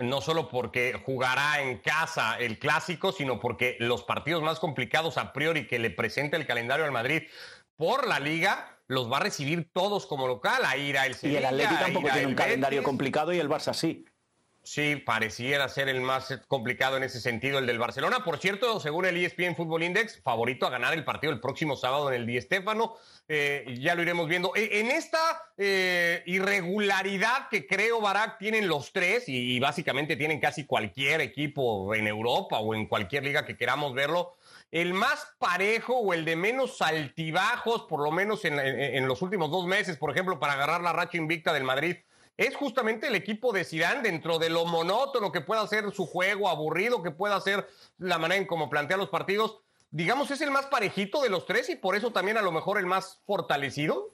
No 0.00 0.20
solo 0.20 0.48
porque 0.48 1.00
jugará 1.04 1.62
en 1.62 1.78
casa 1.78 2.38
el 2.38 2.58
clásico, 2.58 3.12
sino 3.12 3.40
porque 3.40 3.76
los 3.78 4.02
partidos 4.04 4.42
más 4.42 4.58
complicados 4.58 5.16
a 5.16 5.32
priori 5.32 5.66
que 5.66 5.78
le 5.78 5.90
presenta 5.90 6.36
el 6.36 6.46
calendario 6.46 6.84
al 6.84 6.92
Madrid 6.92 7.22
por 7.76 8.06
la 8.06 8.20
liga 8.20 8.76
los 8.88 9.10
va 9.10 9.18
a 9.18 9.20
recibir 9.20 9.70
todos 9.72 10.04
como 10.06 10.26
local. 10.26 10.62
a 10.66 10.76
ir 10.76 10.96
el 10.96 11.14
Sevilla, 11.14 11.40
Y 11.40 11.42
el 11.42 11.46
Atlético 11.46 11.80
tampoco 11.80 12.08
tiene 12.12 12.26
un 12.26 12.34
calendario 12.34 12.82
complicado 12.82 13.32
y 13.32 13.38
el 13.38 13.48
Barça 13.48 13.72
sí. 13.72 14.04
Sí, 14.72 14.94
pareciera 14.94 15.68
ser 15.68 15.88
el 15.88 16.00
más 16.00 16.32
complicado 16.46 16.96
en 16.96 17.02
ese 17.02 17.20
sentido, 17.20 17.58
el 17.58 17.66
del 17.66 17.80
Barcelona. 17.80 18.22
Por 18.22 18.38
cierto, 18.38 18.78
según 18.78 19.04
el 19.04 19.16
ESPN 19.16 19.56
Football 19.56 19.82
Index, 19.82 20.20
favorito 20.22 20.64
a 20.64 20.70
ganar 20.70 20.94
el 20.94 21.02
partido 21.02 21.32
el 21.32 21.40
próximo 21.40 21.74
sábado 21.74 22.08
en 22.08 22.20
el 22.20 22.24
Di 22.24 22.40
Stéfano. 22.40 22.94
Eh, 23.26 23.64
ya 23.80 23.96
lo 23.96 24.02
iremos 24.02 24.28
viendo. 24.28 24.54
E, 24.54 24.78
en 24.78 24.92
esta 24.92 25.18
eh, 25.58 26.22
irregularidad 26.26 27.48
que 27.50 27.66
creo, 27.66 28.00
Barak, 28.00 28.38
tienen 28.38 28.68
los 28.68 28.92
tres 28.92 29.24
y, 29.26 29.58
básicamente 29.58 30.14
tienen 30.14 30.38
casi 30.38 30.66
cualquier 30.66 31.20
equipo 31.20 31.92
en 31.92 32.06
Europa 32.06 32.60
o 32.60 32.72
en 32.72 32.86
cualquier 32.86 33.24
liga 33.24 33.44
que 33.44 33.56
queramos 33.56 33.92
verlo. 33.92 34.36
El 34.70 34.94
más 34.94 35.34
parejo 35.40 35.98
o 35.98 36.14
el 36.14 36.24
de 36.24 36.36
menos 36.36 36.80
altibajos, 36.80 37.86
por 37.88 38.04
lo 38.04 38.12
menos 38.12 38.44
en, 38.44 38.60
en 38.60 39.08
los 39.08 39.20
últimos 39.20 39.50
dos 39.50 39.66
meses, 39.66 39.96
por 39.96 40.12
ejemplo, 40.12 40.38
para 40.38 40.52
agarrar 40.52 40.80
la 40.80 40.92
racha 40.92 41.18
invicta 41.18 41.52
del 41.52 41.64
Madrid 41.64 41.96
es 42.40 42.56
justamente 42.56 43.08
el 43.08 43.14
equipo 43.14 43.52
de 43.52 43.64
Zidane 43.64 44.00
dentro 44.00 44.38
de 44.38 44.48
lo 44.48 44.64
monótono 44.64 45.30
que 45.30 45.42
pueda 45.42 45.66
ser 45.66 45.92
su 45.92 46.06
juego, 46.06 46.48
aburrido 46.48 47.02
que 47.02 47.10
pueda 47.10 47.38
ser 47.38 47.68
la 47.98 48.16
manera 48.16 48.40
en 48.40 48.46
cómo 48.46 48.70
plantea 48.70 48.96
los 48.96 49.10
partidos. 49.10 49.58
Digamos, 49.90 50.30
es 50.30 50.40
el 50.40 50.50
más 50.50 50.64
parejito 50.64 51.20
de 51.20 51.28
los 51.28 51.44
tres 51.44 51.68
y 51.68 51.76
por 51.76 51.96
eso 51.96 52.12
también 52.12 52.38
a 52.38 52.42
lo 52.42 52.50
mejor 52.50 52.78
el 52.78 52.86
más 52.86 53.20
fortalecido. 53.26 54.08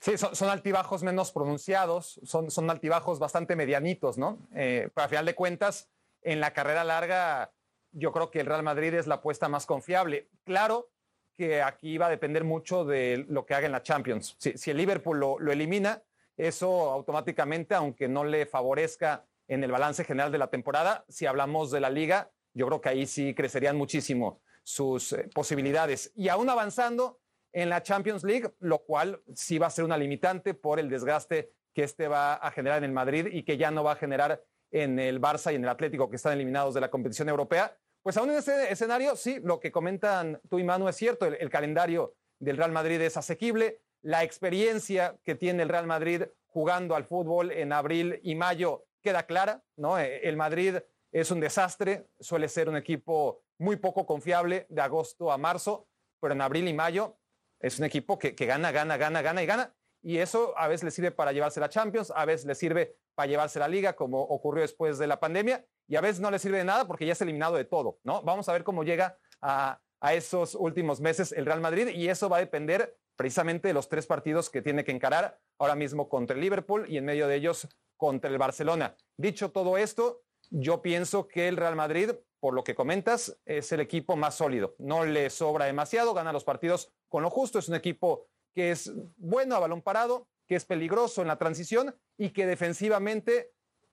Sí, 0.00 0.18
son, 0.18 0.50
altibajos 0.50 1.04
menos 1.04 1.30
pronunciados, 1.30 2.20
son, 2.24 2.50
son, 2.50 2.68
altibajos 2.68 3.20
bastante 3.20 3.54
medianitos, 3.54 4.18
¿no? 4.18 4.38
Eh, 4.56 4.90
pero 4.92 5.04
a 5.04 5.08
final 5.08 5.26
de 5.26 5.36
cuentas, 5.36 5.88
en 6.22 6.40
la 6.40 6.52
carrera 6.52 6.82
larga, 6.82 7.52
yo 7.92 8.10
creo 8.10 8.32
que 8.32 8.40
el 8.40 8.46
Real 8.46 8.64
Madrid 8.64 8.92
es 8.94 9.06
la 9.06 9.16
apuesta 9.16 9.48
más 9.48 9.66
confiable. 9.66 10.28
Claro 10.42 10.88
que 11.36 11.62
aquí 11.62 11.96
va 11.96 12.06
a 12.06 12.10
depender 12.10 12.42
mucho 12.42 12.84
de 12.84 13.24
lo 13.28 13.46
que 13.46 13.54
haga 13.54 13.66
en 13.66 13.72
la 13.72 13.84
Champions. 13.84 14.34
Si, 14.38 14.68
el 14.68 14.76
Liverpool 14.76 15.20
lo 15.20 15.52
elimina, 15.52 16.02
eso 16.38 16.90
automáticamente, 16.90 17.74
aunque 17.74 18.08
no 18.08 18.24
le 18.24 18.46
favorezca 18.46 19.26
en 19.48 19.64
el 19.64 19.72
balance 19.72 20.04
general 20.04 20.30
de 20.30 20.38
la 20.38 20.48
temporada, 20.48 21.04
si 21.08 21.26
hablamos 21.26 21.70
de 21.70 21.80
la 21.80 21.90
liga, 21.90 22.30
yo 22.54 22.66
creo 22.66 22.80
que 22.80 22.88
ahí 22.88 23.06
sí 23.06 23.34
crecerían 23.34 23.76
muchísimo 23.76 24.40
sus 24.62 25.12
eh, 25.12 25.28
posibilidades. 25.34 26.12
Y 26.14 26.28
aún 26.28 26.48
avanzando 26.48 27.20
en 27.52 27.68
la 27.68 27.82
Champions 27.82 28.24
League, 28.24 28.52
lo 28.60 28.78
cual 28.84 29.22
sí 29.34 29.58
va 29.58 29.66
a 29.66 29.70
ser 29.70 29.84
una 29.84 29.96
limitante 29.96 30.54
por 30.54 30.78
el 30.78 30.88
desgaste 30.88 31.52
que 31.74 31.82
este 31.82 32.08
va 32.08 32.34
a 32.34 32.50
generar 32.50 32.78
en 32.78 32.84
el 32.84 32.92
Madrid 32.92 33.28
y 33.32 33.42
que 33.42 33.56
ya 33.56 33.70
no 33.70 33.82
va 33.82 33.92
a 33.92 33.96
generar 33.96 34.42
en 34.70 34.98
el 34.98 35.20
Barça 35.20 35.52
y 35.52 35.56
en 35.56 35.64
el 35.64 35.70
Atlético, 35.70 36.10
que 36.10 36.16
están 36.16 36.34
eliminados 36.34 36.74
de 36.74 36.80
la 36.80 36.90
competición 36.90 37.28
europea. 37.28 37.76
Pues 38.02 38.16
aún 38.16 38.30
en 38.30 38.36
ese 38.36 38.70
escenario, 38.70 39.16
sí, 39.16 39.40
lo 39.42 39.58
que 39.58 39.72
comentan 39.72 40.40
tú 40.48 40.58
y 40.58 40.64
Manu 40.64 40.88
es 40.88 40.96
cierto, 40.96 41.26
el 41.26 41.50
calendario 41.50 42.14
del 42.38 42.56
Real 42.56 42.72
Madrid 42.72 43.00
es 43.00 43.16
asequible, 43.16 43.80
la 44.02 44.22
experiencia 44.22 45.18
que 45.24 45.34
tiene 45.34 45.62
el 45.62 45.68
Real 45.68 45.86
Madrid 45.86 46.22
jugando 46.46 46.94
al 46.94 47.04
fútbol 47.04 47.50
en 47.52 47.72
abril 47.72 48.20
y 48.22 48.34
mayo 48.34 48.86
queda 49.02 49.24
clara, 49.24 49.62
¿no? 49.76 49.98
Eh, 49.98 50.20
el 50.28 50.36
Madrid 50.36 50.76
es 51.12 51.30
un 51.30 51.40
desastre, 51.40 52.08
suele 52.20 52.48
ser 52.48 52.68
un 52.68 52.76
equipo 52.76 53.42
muy 53.58 53.76
poco 53.76 54.06
confiable 54.06 54.66
de 54.68 54.80
agosto 54.80 55.32
a 55.32 55.38
marzo, 55.38 55.88
pero 56.20 56.34
en 56.34 56.40
abril 56.40 56.68
y 56.68 56.74
mayo 56.74 57.16
es 57.60 57.78
un 57.78 57.84
equipo 57.84 58.18
que, 58.18 58.32
gana, 58.32 58.70
gana, 58.70 58.96
gana, 58.96 59.22
gana 59.22 59.42
y 59.42 59.46
gana. 59.46 59.74
Y 60.00 60.18
eso 60.18 60.56
a 60.56 60.68
veces 60.68 60.84
le 60.84 60.90
sirve 60.90 61.10
para 61.10 61.32
llevarse 61.32 61.58
la 61.58 61.68
Champions, 61.68 62.12
a 62.14 62.24
veces 62.24 62.46
le 62.46 62.54
sirve 62.54 62.96
para 63.14 63.26
llevarse 63.26 63.58
la 63.58 63.66
Liga, 63.66 63.94
como 63.94 64.20
ocurrió 64.20 64.62
después 64.62 64.98
de 64.98 65.08
la 65.08 65.18
pandemia, 65.18 65.64
y 65.88 65.96
a 65.96 66.00
veces 66.00 66.20
no 66.20 66.30
le 66.30 66.38
sirve 66.38 66.58
de 66.58 66.64
nada 66.64 66.86
porque 66.86 67.04
ya 67.04 67.12
es 67.12 67.20
eliminado 67.20 67.56
de 67.56 67.64
todo, 67.64 67.98
¿no? 68.04 68.22
Vamos 68.22 68.48
a 68.48 68.52
ver 68.52 68.62
cómo 68.62 68.84
llega 68.84 69.18
a, 69.40 69.80
a 70.00 70.14
esos 70.14 70.54
últimos 70.54 71.00
meses 71.00 71.32
el 71.32 71.46
Real 71.46 71.60
Madrid 71.60 71.88
y 71.88 72.08
eso 72.08 72.28
va 72.28 72.36
a 72.36 72.40
depender 72.40 72.96
precisamente 73.18 73.72
los 73.72 73.88
tres 73.88 74.06
partidos 74.06 74.48
que 74.48 74.62
tiene 74.62 74.84
que 74.84 74.92
encarar 74.92 75.40
ahora 75.58 75.74
mismo 75.74 76.08
contra 76.08 76.36
el 76.36 76.40
Liverpool 76.40 76.86
y 76.88 76.98
en 76.98 77.04
medio 77.04 77.26
de 77.26 77.34
ellos 77.34 77.68
contra 77.96 78.30
el 78.30 78.38
Barcelona. 78.38 78.94
Dicho 79.16 79.50
todo 79.50 79.76
esto, 79.76 80.22
yo 80.50 80.82
pienso 80.82 81.26
que 81.26 81.48
el 81.48 81.56
Real 81.56 81.74
Madrid, 81.74 82.12
por 82.38 82.54
lo 82.54 82.62
que 82.62 82.76
comentas, 82.76 83.36
es 83.44 83.72
el 83.72 83.80
equipo 83.80 84.14
más 84.14 84.36
sólido. 84.36 84.76
No 84.78 85.04
le 85.04 85.30
sobra 85.30 85.64
demasiado, 85.64 86.14
gana 86.14 86.32
los 86.32 86.44
partidos 86.44 86.92
con 87.08 87.24
lo 87.24 87.28
justo. 87.28 87.58
Es 87.58 87.68
un 87.68 87.74
equipo 87.74 88.28
que 88.54 88.70
es 88.70 88.92
bueno 89.16 89.56
a 89.56 89.58
balón 89.58 89.82
parado, 89.82 90.28
que 90.46 90.54
es 90.54 90.64
peligroso 90.64 91.20
en 91.20 91.28
la 91.28 91.38
transición 91.38 91.96
y 92.16 92.30
que 92.30 92.46
defensivamente 92.46 93.50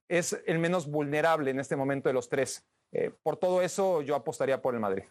es 0.08 0.40
el 0.46 0.60
menos 0.60 0.88
vulnerable 0.88 1.50
en 1.50 1.58
este 1.58 1.74
momento 1.74 2.08
de 2.08 2.12
los 2.12 2.28
tres. 2.28 2.64
Eh, 2.92 3.10
por 3.24 3.38
todo 3.38 3.60
eso, 3.60 4.02
yo 4.02 4.14
apostaría 4.14 4.62
por 4.62 4.74
el 4.74 4.80
Madrid. 4.80 5.02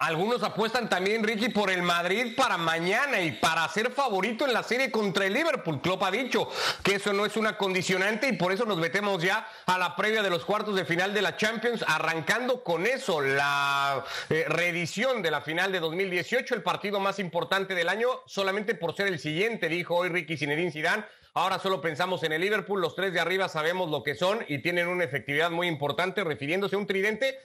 Algunos 0.00 0.42
apuestan 0.42 0.88
también, 0.88 1.22
Ricky, 1.22 1.50
por 1.50 1.70
el 1.70 1.82
Madrid 1.82 2.34
para 2.34 2.56
mañana 2.56 3.20
y 3.20 3.32
para 3.32 3.68
ser 3.68 3.90
favorito 3.90 4.46
en 4.46 4.54
la 4.54 4.62
serie 4.62 4.90
contra 4.90 5.26
el 5.26 5.34
Liverpool. 5.34 5.82
Klopp 5.82 6.02
ha 6.04 6.10
dicho 6.10 6.48
que 6.82 6.94
eso 6.94 7.12
no 7.12 7.26
es 7.26 7.36
una 7.36 7.58
condicionante 7.58 8.26
y 8.26 8.32
por 8.32 8.50
eso 8.50 8.64
nos 8.64 8.78
metemos 8.78 9.22
ya 9.22 9.46
a 9.66 9.76
la 9.76 9.96
previa 9.96 10.22
de 10.22 10.30
los 10.30 10.46
cuartos 10.46 10.74
de 10.74 10.86
final 10.86 11.12
de 11.12 11.20
la 11.20 11.36
Champions, 11.36 11.84
arrancando 11.86 12.64
con 12.64 12.86
eso 12.86 13.20
la 13.20 14.02
eh, 14.30 14.46
reedición 14.48 15.20
de 15.20 15.32
la 15.32 15.42
final 15.42 15.70
de 15.70 15.80
2018, 15.80 16.54
el 16.54 16.62
partido 16.62 16.98
más 16.98 17.18
importante 17.18 17.74
del 17.74 17.90
año, 17.90 18.08
solamente 18.24 18.74
por 18.74 18.96
ser 18.96 19.06
el 19.06 19.18
siguiente, 19.18 19.68
dijo 19.68 19.96
hoy 19.96 20.08
Ricky 20.08 20.38
Zinedine 20.38 20.72
Zidane. 20.72 21.04
Ahora 21.34 21.58
solo 21.58 21.82
pensamos 21.82 22.22
en 22.22 22.32
el 22.32 22.40
Liverpool, 22.40 22.80
los 22.80 22.96
tres 22.96 23.12
de 23.12 23.20
arriba 23.20 23.50
sabemos 23.50 23.90
lo 23.90 24.02
que 24.02 24.14
son 24.14 24.46
y 24.48 24.62
tienen 24.62 24.88
una 24.88 25.04
efectividad 25.04 25.50
muy 25.50 25.68
importante, 25.68 26.24
refiriéndose 26.24 26.76
a 26.76 26.78
un 26.78 26.86
tridente 26.86 27.38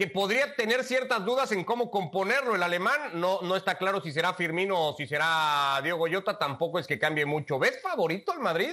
que 0.00 0.06
podría 0.06 0.54
tener 0.56 0.82
ciertas 0.82 1.22
dudas 1.26 1.52
en 1.52 1.62
cómo 1.62 1.90
componerlo. 1.90 2.54
El 2.54 2.62
alemán 2.62 2.98
no, 3.16 3.42
no 3.42 3.54
está 3.54 3.74
claro 3.74 4.00
si 4.00 4.12
será 4.12 4.32
Firmino 4.32 4.88
o 4.88 4.96
si 4.96 5.06
será 5.06 5.78
Diego 5.82 5.98
Goyota, 5.98 6.38
tampoco 6.38 6.78
es 6.78 6.86
que 6.86 6.98
cambie 6.98 7.26
mucho. 7.26 7.58
¿Ves 7.58 7.82
favorito 7.82 8.32
al 8.32 8.40
Madrid 8.40 8.70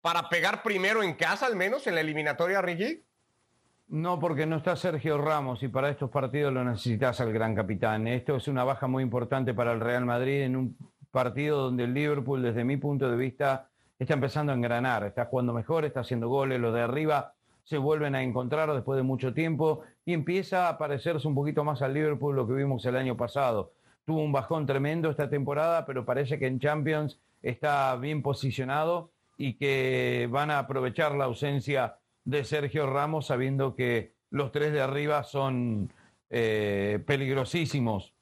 para 0.00 0.28
pegar 0.28 0.62
primero 0.62 1.02
en 1.02 1.14
casa, 1.14 1.46
al 1.46 1.56
menos 1.56 1.84
en 1.88 1.96
la 1.96 2.00
eliminatoria, 2.00 2.62
Ricky? 2.62 3.02
No, 3.88 4.20
porque 4.20 4.46
no 4.46 4.58
está 4.58 4.76
Sergio 4.76 5.18
Ramos 5.18 5.64
y 5.64 5.66
para 5.66 5.90
estos 5.90 6.10
partidos 6.10 6.52
lo 6.52 6.62
necesitas 6.62 7.20
al 7.20 7.32
gran 7.32 7.56
capitán. 7.56 8.06
Esto 8.06 8.36
es 8.36 8.46
una 8.46 8.62
baja 8.62 8.86
muy 8.86 9.02
importante 9.02 9.54
para 9.54 9.72
el 9.72 9.80
Real 9.80 10.04
Madrid 10.04 10.42
en 10.42 10.54
un 10.54 10.76
partido 11.10 11.60
donde 11.60 11.82
el 11.82 11.92
Liverpool, 11.92 12.40
desde 12.40 12.62
mi 12.62 12.76
punto 12.76 13.10
de 13.10 13.16
vista, 13.16 13.68
está 13.98 14.14
empezando 14.14 14.52
a 14.52 14.54
engranar, 14.54 15.02
está 15.02 15.24
jugando 15.24 15.52
mejor, 15.52 15.84
está 15.84 16.00
haciendo 16.02 16.28
goles, 16.28 16.60
los 16.60 16.72
de 16.72 16.82
arriba 16.82 17.34
se 17.68 17.76
vuelven 17.76 18.14
a 18.14 18.22
encontrar 18.22 18.72
después 18.72 18.96
de 18.96 19.02
mucho 19.02 19.34
tiempo 19.34 19.82
y 20.06 20.14
empieza 20.14 20.70
a 20.70 20.78
parecerse 20.78 21.28
un 21.28 21.34
poquito 21.34 21.64
más 21.64 21.82
al 21.82 21.92
Liverpool 21.92 22.34
lo 22.34 22.48
que 22.48 22.54
vimos 22.54 22.82
el 22.86 22.96
año 22.96 23.14
pasado. 23.14 23.74
Tuvo 24.06 24.22
un 24.22 24.32
bajón 24.32 24.64
tremendo 24.64 25.10
esta 25.10 25.28
temporada, 25.28 25.84
pero 25.84 26.06
parece 26.06 26.38
que 26.38 26.46
en 26.46 26.60
Champions 26.60 27.18
está 27.42 27.94
bien 27.96 28.22
posicionado 28.22 29.10
y 29.36 29.58
que 29.58 30.28
van 30.30 30.50
a 30.50 30.60
aprovechar 30.60 31.14
la 31.14 31.26
ausencia 31.26 31.96
de 32.24 32.42
Sergio 32.44 32.86
Ramos 32.86 33.26
sabiendo 33.26 33.76
que 33.76 34.14
los 34.30 34.50
tres 34.50 34.72
de 34.72 34.80
arriba 34.80 35.22
son 35.22 35.92
eh, 36.30 37.04
peligrosísimos. 37.06 38.14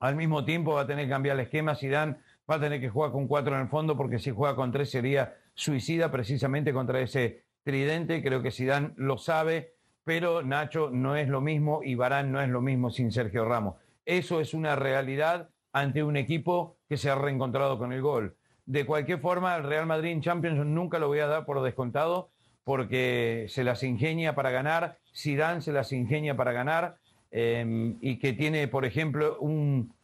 Al 0.00 0.16
mismo 0.16 0.44
tiempo 0.44 0.74
va 0.74 0.82
a 0.82 0.86
tener 0.86 1.06
que 1.06 1.10
cambiar 1.10 1.36
el 1.36 1.44
esquema, 1.44 1.76
Zidane 1.76 2.16
va 2.50 2.56
a 2.56 2.60
tener 2.60 2.78
que 2.78 2.90
jugar 2.90 3.10
con 3.10 3.26
cuatro 3.26 3.54
en 3.54 3.62
el 3.62 3.68
fondo 3.68 3.96
porque 3.96 4.18
si 4.18 4.30
juega 4.30 4.54
con 4.54 4.70
tres 4.70 4.90
sería 4.90 5.34
suicida 5.54 6.10
precisamente 6.10 6.74
contra 6.74 7.00
ese 7.00 7.48
tridente, 7.62 8.22
creo 8.22 8.42
que 8.42 8.50
Zidane 8.50 8.92
lo 8.96 9.18
sabe, 9.18 9.74
pero 10.04 10.42
Nacho 10.42 10.90
no 10.90 11.16
es 11.16 11.28
lo 11.28 11.40
mismo 11.40 11.82
y 11.84 11.94
Barán 11.94 12.32
no 12.32 12.40
es 12.40 12.48
lo 12.48 12.60
mismo 12.60 12.90
sin 12.90 13.12
Sergio 13.12 13.44
Ramos. 13.44 13.76
Eso 14.04 14.40
es 14.40 14.54
una 14.54 14.76
realidad 14.76 15.50
ante 15.72 16.02
un 16.02 16.16
equipo 16.16 16.76
que 16.88 16.96
se 16.96 17.10
ha 17.10 17.14
reencontrado 17.14 17.78
con 17.78 17.92
el 17.92 18.02
gol. 18.02 18.36
De 18.66 18.86
cualquier 18.86 19.20
forma, 19.20 19.56
el 19.56 19.64
Real 19.64 19.86
Madrid 19.86 20.20
Champions 20.20 20.64
nunca 20.64 20.98
lo 20.98 21.08
voy 21.08 21.20
a 21.20 21.26
dar 21.26 21.44
por 21.44 21.62
descontado 21.62 22.30
porque 22.64 23.46
se 23.48 23.64
las 23.64 23.82
ingenia 23.82 24.34
para 24.34 24.50
ganar, 24.50 24.98
Zidane 25.14 25.60
se 25.60 25.72
las 25.72 25.92
ingenia 25.92 26.36
para 26.36 26.52
ganar 26.52 26.96
eh, 27.30 27.96
y 28.00 28.18
que 28.18 28.32
tiene, 28.32 28.68
por 28.68 28.84
ejemplo, 28.84 29.38
un, 29.40 29.94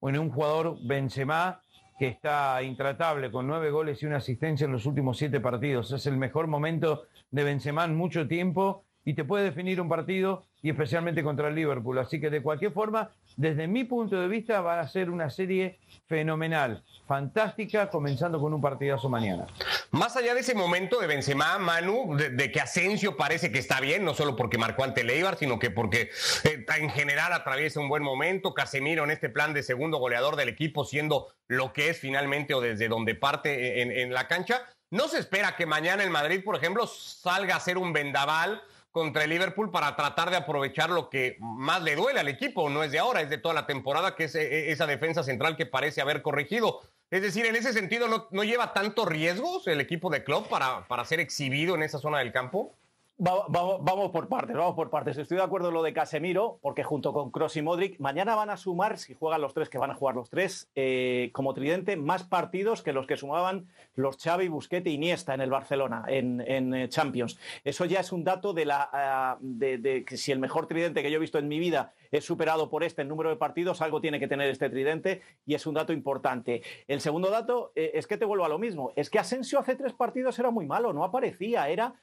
un 0.00 0.30
jugador 0.30 0.78
Benzema 0.86 1.60
que 1.98 2.08
está 2.08 2.62
intratable 2.62 3.30
con 3.30 3.46
nueve 3.46 3.70
goles 3.70 4.02
y 4.02 4.06
una 4.06 4.16
asistencia 4.16 4.64
en 4.64 4.72
los 4.72 4.86
últimos 4.86 5.18
siete 5.18 5.40
partidos. 5.40 5.92
Es 5.92 6.06
el 6.06 6.16
mejor 6.16 6.46
momento 6.46 7.04
de 7.30 7.44
Benzema 7.44 7.84
en 7.84 7.96
mucho 7.96 8.26
tiempo 8.26 8.85
y 9.06 9.14
te 9.14 9.24
puede 9.24 9.44
definir 9.44 9.80
un 9.80 9.88
partido 9.88 10.44
y 10.62 10.70
especialmente 10.70 11.22
contra 11.22 11.46
el 11.48 11.54
Liverpool. 11.54 11.96
Así 11.98 12.20
que 12.20 12.28
de 12.28 12.42
cualquier 12.42 12.72
forma, 12.72 13.12
desde 13.36 13.68
mi 13.68 13.84
punto 13.84 14.20
de 14.20 14.26
vista, 14.26 14.60
va 14.60 14.80
a 14.80 14.88
ser 14.88 15.10
una 15.10 15.30
serie 15.30 15.78
fenomenal, 16.08 16.82
fantástica, 17.06 17.88
comenzando 17.88 18.40
con 18.40 18.52
un 18.52 18.60
partidazo 18.60 19.08
mañana. 19.08 19.46
Más 19.92 20.16
allá 20.16 20.34
de 20.34 20.40
ese 20.40 20.56
momento 20.56 20.98
de 20.98 21.06
Benzema, 21.06 21.56
Manu, 21.58 22.16
de, 22.16 22.50
que 22.50 22.60
Asensio 22.60 23.16
parece 23.16 23.52
que 23.52 23.60
está 23.60 23.80
bien, 23.80 24.04
no 24.04 24.12
solo 24.12 24.34
porque 24.34 24.58
marcó 24.58 24.82
ante 24.82 25.04
Leibar, 25.04 25.36
sino 25.36 25.60
que 25.60 25.70
porque 25.70 26.10
eh, 26.42 26.66
en 26.76 26.90
general 26.90 27.32
atraviesa 27.32 27.78
un 27.78 27.88
buen 27.88 28.02
momento, 28.02 28.54
Casemiro 28.54 29.04
en 29.04 29.12
este 29.12 29.28
plan 29.28 29.54
de 29.54 29.62
segundo 29.62 29.98
goleador 29.98 30.34
del 30.34 30.48
equipo 30.48 30.84
siendo 30.84 31.28
lo 31.46 31.72
que 31.72 31.90
es 31.90 32.00
finalmente 32.00 32.54
o 32.54 32.60
desde 32.60 32.88
donde 32.88 33.14
parte 33.14 33.82
en, 33.82 33.92
en 33.92 34.12
la 34.12 34.26
cancha, 34.26 34.62
no 34.90 35.06
se 35.06 35.20
espera 35.20 35.54
que 35.54 35.64
mañana 35.64 36.02
el 36.02 36.10
Madrid, 36.10 36.42
por 36.44 36.56
ejemplo, 36.56 36.88
salga 36.88 37.54
a 37.54 37.60
ser 37.60 37.78
un 37.78 37.92
vendaval 37.92 38.62
contra 38.96 39.24
el 39.24 39.28
Liverpool 39.28 39.70
para 39.70 39.94
tratar 39.94 40.30
de 40.30 40.38
aprovechar 40.38 40.88
lo 40.88 41.10
que 41.10 41.36
más 41.38 41.82
le 41.82 41.96
duele 41.96 42.18
al 42.18 42.28
equipo, 42.28 42.70
no 42.70 42.82
es 42.82 42.90
de 42.90 42.98
ahora, 42.98 43.20
es 43.20 43.28
de 43.28 43.36
toda 43.36 43.52
la 43.52 43.66
temporada, 43.66 44.14
que 44.14 44.24
es 44.24 44.34
eh, 44.34 44.70
esa 44.70 44.86
defensa 44.86 45.22
central 45.22 45.54
que 45.54 45.66
parece 45.66 46.00
haber 46.00 46.22
corregido. 46.22 46.80
Es 47.10 47.20
decir, 47.20 47.44
en 47.44 47.56
ese 47.56 47.74
sentido, 47.74 48.08
¿no, 48.08 48.42
lleva 48.42 48.72
tantos 48.72 49.06
riesgos 49.06 49.66
el 49.66 49.82
equipo 49.82 50.08
de 50.08 50.24
club 50.24 50.48
para, 50.48 50.88
para 50.88 51.04
ser 51.04 51.20
exhibido 51.20 51.74
en 51.74 51.82
esa 51.82 51.98
zona 51.98 52.20
del 52.20 52.32
campo? 52.32 52.74
Vamos 53.18 54.10
por 54.10 54.28
partes, 54.28 54.56
vamos 54.56 54.74
por 54.74 54.90
partes. 54.90 55.16
Estoy 55.16 55.38
de 55.38 55.42
acuerdo 55.42 55.68
en 55.68 55.74
lo 55.74 55.82
de 55.82 55.92
Casemiro, 55.92 56.58
porque 56.60 56.84
junto 56.84 57.12
con 57.12 57.30
Cross 57.30 57.56
y 57.56 57.62
Modric, 57.62 57.98
mañana 57.98 58.34
van 58.34 58.50
a 58.50 58.56
sumar, 58.56 58.98
si 58.98 59.14
juegan 59.14 59.40
los 59.40 59.54
tres, 59.54 59.68
que 59.68 59.78
van 59.78 59.90
a 59.90 59.94
jugar 59.94 60.14
los 60.14 60.28
tres, 60.28 60.68
eh, 60.74 61.30
como 61.32 61.54
tridente, 61.54 61.96
más 61.96 62.24
partidos 62.24 62.82
que 62.82 62.92
los 62.92 63.06
que 63.06 63.16
sumaban 63.16 63.68
los 63.94 64.18
Xavi, 64.18 64.48
Busquete 64.48 64.90
y 64.90 64.94
Iniesta 64.94 65.34
en 65.34 65.40
el 65.40 65.50
Barcelona, 65.50 66.04
en, 66.08 66.40
eh, 66.74 66.88
Champions. 66.88 67.38
Eso 67.64 67.86
ya 67.86 68.00
es 68.00 68.12
un 68.12 68.24
dato 68.24 68.52
de, 68.52 68.66
la, 68.66 68.88
ah, 68.92 69.38
de, 69.40 70.04
que 70.06 70.16
si 70.16 70.32
el 70.32 70.38
mejor 70.38 70.66
tridente 70.66 71.02
que 71.02 71.10
yo 71.10 71.16
he 71.16 71.20
visto 71.20 71.38
en 71.38 71.48
mi 71.48 71.58
vida 71.58 71.94
es 72.16 72.24
superado 72.24 72.68
por 72.70 72.84
este 72.84 73.02
en 73.02 73.08
número 73.08 73.30
de 73.30 73.36
partidos, 73.36 73.82
algo 73.82 74.00
tiene 74.00 74.18
que 74.18 74.28
tener 74.28 74.48
este 74.50 74.70
tridente 74.70 75.22
y 75.44 75.54
es 75.54 75.66
un 75.66 75.74
dato 75.74 75.92
importante. 75.92 76.62
El 76.86 77.00
segundo 77.00 77.30
dato 77.30 77.72
eh, 77.74 77.92
es 77.94 78.06
que 78.06 78.16
te 78.16 78.24
vuelvo 78.24 78.44
a 78.44 78.48
lo 78.48 78.58
mismo, 78.58 78.92
es 78.96 79.10
que 79.10 79.18
Asensio 79.18 79.58
hace 79.58 79.76
tres 79.76 79.92
partidos 79.92 80.38
era 80.38 80.50
muy 80.50 80.66
malo, 80.66 80.92
no 80.92 81.04
aparecía, 81.04 81.68
era 81.68 81.94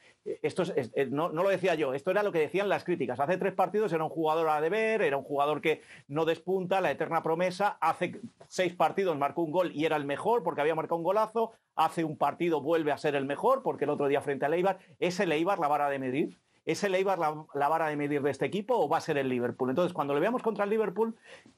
esto 0.41 0.63
eh, 0.75 1.07
no, 1.09 1.29
lo 1.29 1.49
decía 1.49 1.75
yo, 1.75 1.93
esto 1.93 2.11
era 2.11 2.23
lo 2.23 2.31
que 2.31 2.39
decían 2.39 2.69
las 2.69 2.83
críticas. 2.83 3.19
Hace 3.19 3.37
tres 3.37 3.53
partidos 3.53 3.91
era 3.91 4.03
un 4.03 4.09
jugador 4.09 4.47
a 4.49 4.61
deber, 4.61 5.01
era 5.01 5.17
un 5.17 5.23
jugador 5.23 5.61
que 5.61 5.81
no 6.07 6.25
despunta, 6.25 6.81
la 6.81 6.91
eterna 6.91 7.21
promesa. 7.21 7.77
Hace 7.81 8.21
seis 8.47 8.73
partidos 8.73 9.17
marcó 9.17 9.41
un 9.41 9.51
gol 9.51 9.71
y 9.73 9.85
era 9.85 9.97
el 9.97 10.05
mejor 10.05 10.43
porque 10.43 10.61
había 10.61 10.75
marcado 10.75 10.97
un 10.97 11.03
golazo. 11.03 11.51
Hace 11.75 12.03
un 12.03 12.17
partido 12.17 12.61
vuelve 12.61 12.91
a 12.91 12.97
ser 12.97 13.15
el 13.15 13.25
mejor 13.25 13.63
porque 13.63 13.83
el 13.83 13.89
otro 13.89 14.07
día 14.07 14.21
frente 14.21 14.45
a 14.45 14.49
Leibar. 14.49 14.79
¿Es 14.99 15.19
el 15.19 15.31
Eibar 15.31 15.59
la 15.59 15.67
vara 15.67 15.89
de 15.89 15.99
medir? 15.99 16.39
¿Es 16.65 16.83
el 16.83 16.95
Eibar 16.95 17.19
la, 17.19 17.45
la, 17.53 17.67
vara 17.67 17.87
de 17.87 17.95
medir 17.95 18.21
de 18.21 18.31
este 18.31 18.45
equipo 18.45 18.75
o 18.77 18.87
va 18.87 18.97
a 18.97 19.01
ser 19.01 19.17
el 19.17 19.27
Liverpool? 19.27 19.69
Entonces, 19.69 19.93
cuando 19.93 20.13
le 20.13 20.21
veamos 20.21 20.41
contra 20.41 20.63
el 20.63 20.69
Liverpool, 20.69 21.15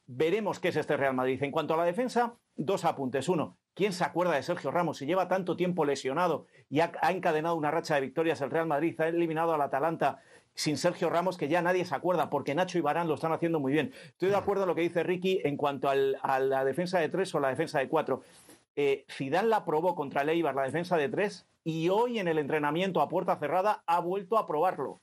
veremos 0.07 0.59
qué 0.59 0.69
es 0.69 0.75
este 0.75 0.97
Real 0.97 1.13
Madrid. 1.13 1.41
En 1.43 1.51
cuanto 1.51 1.75
a 1.75 1.77
la 1.77 1.83
defensa, 1.83 2.35
dos 2.55 2.85
apuntes. 2.85 3.29
Uno, 3.29 3.57
¿quién 3.73 3.93
se 3.93 4.03
acuerda 4.03 4.33
de 4.33 4.43
Sergio 4.43 4.71
Ramos? 4.71 4.97
Si 4.97 5.05
lleva 5.05 5.27
tanto 5.27 5.55
tiempo 5.55 5.85
lesionado 5.85 6.47
y 6.69 6.79
ha, 6.79 6.91
encadenado 7.09 7.55
una 7.55 7.71
racha 7.71 7.95
de 7.95 8.01
victorias 8.01 8.41
el 8.41 8.51
Real 8.51 8.67
Madrid, 8.67 8.99
ha 8.99 9.07
eliminado 9.07 9.53
al 9.53 9.61
Atalanta 9.61 10.21
sin 10.53 10.77
Sergio 10.77 11.09
Ramos, 11.09 11.37
que 11.37 11.49
ya 11.49 11.61
nadie 11.61 11.83
se 11.83 11.93
acuerda, 11.93 12.29
porque 12.29 12.55
Nacho 12.55 12.77
y 12.77 12.81
Barán 12.81 13.09
lo 13.09 13.15
están 13.15 13.33
haciendo 13.33 13.59
muy 13.59 13.73
bien. 13.73 13.91
Estoy 14.07 14.29
de 14.29 14.37
acuerdo 14.37 14.63
en 14.63 14.69
lo 14.69 14.75
que 14.75 14.81
dice 14.81 15.03
Ricky 15.03 15.41
en 15.43 15.57
cuanto 15.57 15.89
a 15.89 16.39
la 16.39 16.63
defensa 16.63 16.97
de 16.99 17.09
tres 17.09 17.35
o 17.35 17.41
la 17.41 17.49
defensa 17.49 17.79
de 17.79 17.89
cuatro. 17.89 18.23
Eh, 18.75 19.05
la 19.43 19.65
probó 19.65 19.95
contra 19.95 20.21
el 20.21 20.29
Eibar, 20.29 20.55
la 20.55 20.63
defensa 20.63 20.97
de 20.97 21.09
tres, 21.09 21.47
y 21.63 21.89
hoy 21.89 22.19
en 22.19 22.27
el 22.27 22.37
entrenamiento 22.37 23.01
a 23.01 23.09
puerta 23.09 23.37
cerrada 23.37 23.83
ha 23.87 23.99
vuelto 23.99 24.37
a 24.37 24.45
probarlo. 24.45 25.01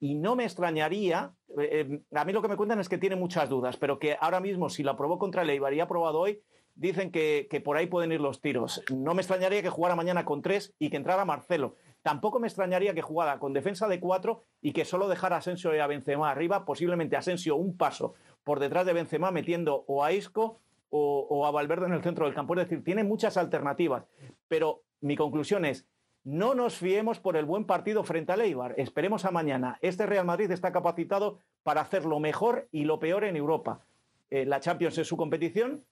Y 0.00 0.14
no 0.14 0.36
me 0.36 0.44
extrañaría, 0.44 1.34
eh, 1.58 1.86
eh, 1.90 2.00
a 2.14 2.24
mí 2.24 2.32
lo 2.32 2.40
que 2.40 2.48
me 2.48 2.56
cuentan 2.56 2.78
es 2.78 2.88
que 2.88 2.98
tiene 2.98 3.16
muchas 3.16 3.48
dudas, 3.48 3.76
pero 3.76 3.98
que 3.98 4.16
ahora 4.20 4.40
mismo 4.40 4.70
si 4.70 4.82
la 4.84 4.96
probó 4.96 5.18
contra 5.18 5.42
el 5.42 5.50
Eibar 5.50 5.74
y 5.74 5.80
ha 5.80 5.88
probado 5.88 6.20
hoy, 6.20 6.40
dicen 6.78 7.10
que, 7.10 7.62
por 7.64 7.76
ahí 7.76 7.86
pueden 7.86 8.12
ir 8.12 8.20
los 8.20 8.40
tiros. 8.40 8.82
No 8.94 9.12
me 9.14 9.20
extrañaría 9.20 9.62
que 9.62 9.68
jugara 9.68 9.96
mañana 9.96 10.24
con 10.24 10.42
tres 10.42 10.74
y 10.78 10.90
que 10.90 10.96
entrara 10.96 11.24
Marcelo. 11.24 11.74
Tampoco 12.02 12.38
me 12.38 12.46
extrañaría 12.46 12.94
que 12.94 13.02
jugara 13.02 13.40
con 13.40 13.52
defensa 13.52 13.88
de 13.88 13.98
cuatro 13.98 14.44
y 14.62 14.72
que 14.72 14.84
solo 14.84 15.08
dejara 15.08 15.36
a 15.36 15.38
Asensio 15.40 15.74
y 15.74 15.80
a 15.80 15.88
Benzema 15.88 16.30
arriba, 16.30 16.64
posiblemente 16.64 17.16
Asensio 17.16 17.56
un 17.56 17.76
paso 17.76 18.14
por 18.44 18.60
detrás 18.60 18.86
de 18.86 18.92
Benzema 18.92 19.32
metiendo 19.32 19.84
o 19.88 20.04
a 20.04 20.12
Isco 20.12 20.60
o, 20.90 21.46
a 21.46 21.50
Valverde 21.50 21.86
en 21.86 21.92
el 21.92 22.02
centro 22.02 22.24
del 22.24 22.34
campo. 22.34 22.54
Es 22.54 22.68
decir, 22.68 22.84
tiene 22.84 23.04
muchas 23.04 23.36
alternativas. 23.36 24.04
Pero 24.48 24.82
mi 25.00 25.16
conclusión 25.16 25.64
es, 25.64 25.86
no 26.24 26.54
nos 26.54 26.76
fiemos 26.76 27.20
por 27.20 27.36
el 27.36 27.44
buen 27.44 27.64
partido 27.64 28.04
frente 28.04 28.32
al 28.32 28.40
Eibar. 28.40 28.74
Esperemos 28.76 29.24
a 29.24 29.30
mañana. 29.30 29.78
Este 29.80 30.06
Real 30.06 30.26
Madrid 30.26 30.50
está 30.50 30.72
capacitado 30.72 31.40
para 31.62 31.80
hacer 31.80 32.04
lo 32.04 32.20
mejor 32.20 32.68
y 32.70 32.84
lo 32.84 32.98
peor 32.98 33.24
en 33.24 33.36
Europa. 33.36 33.86
Eh, 34.30 34.44
la 34.44 34.60
Champions 34.60 34.98
es 34.98 35.06
su 35.06 35.16
competición. 35.16 35.84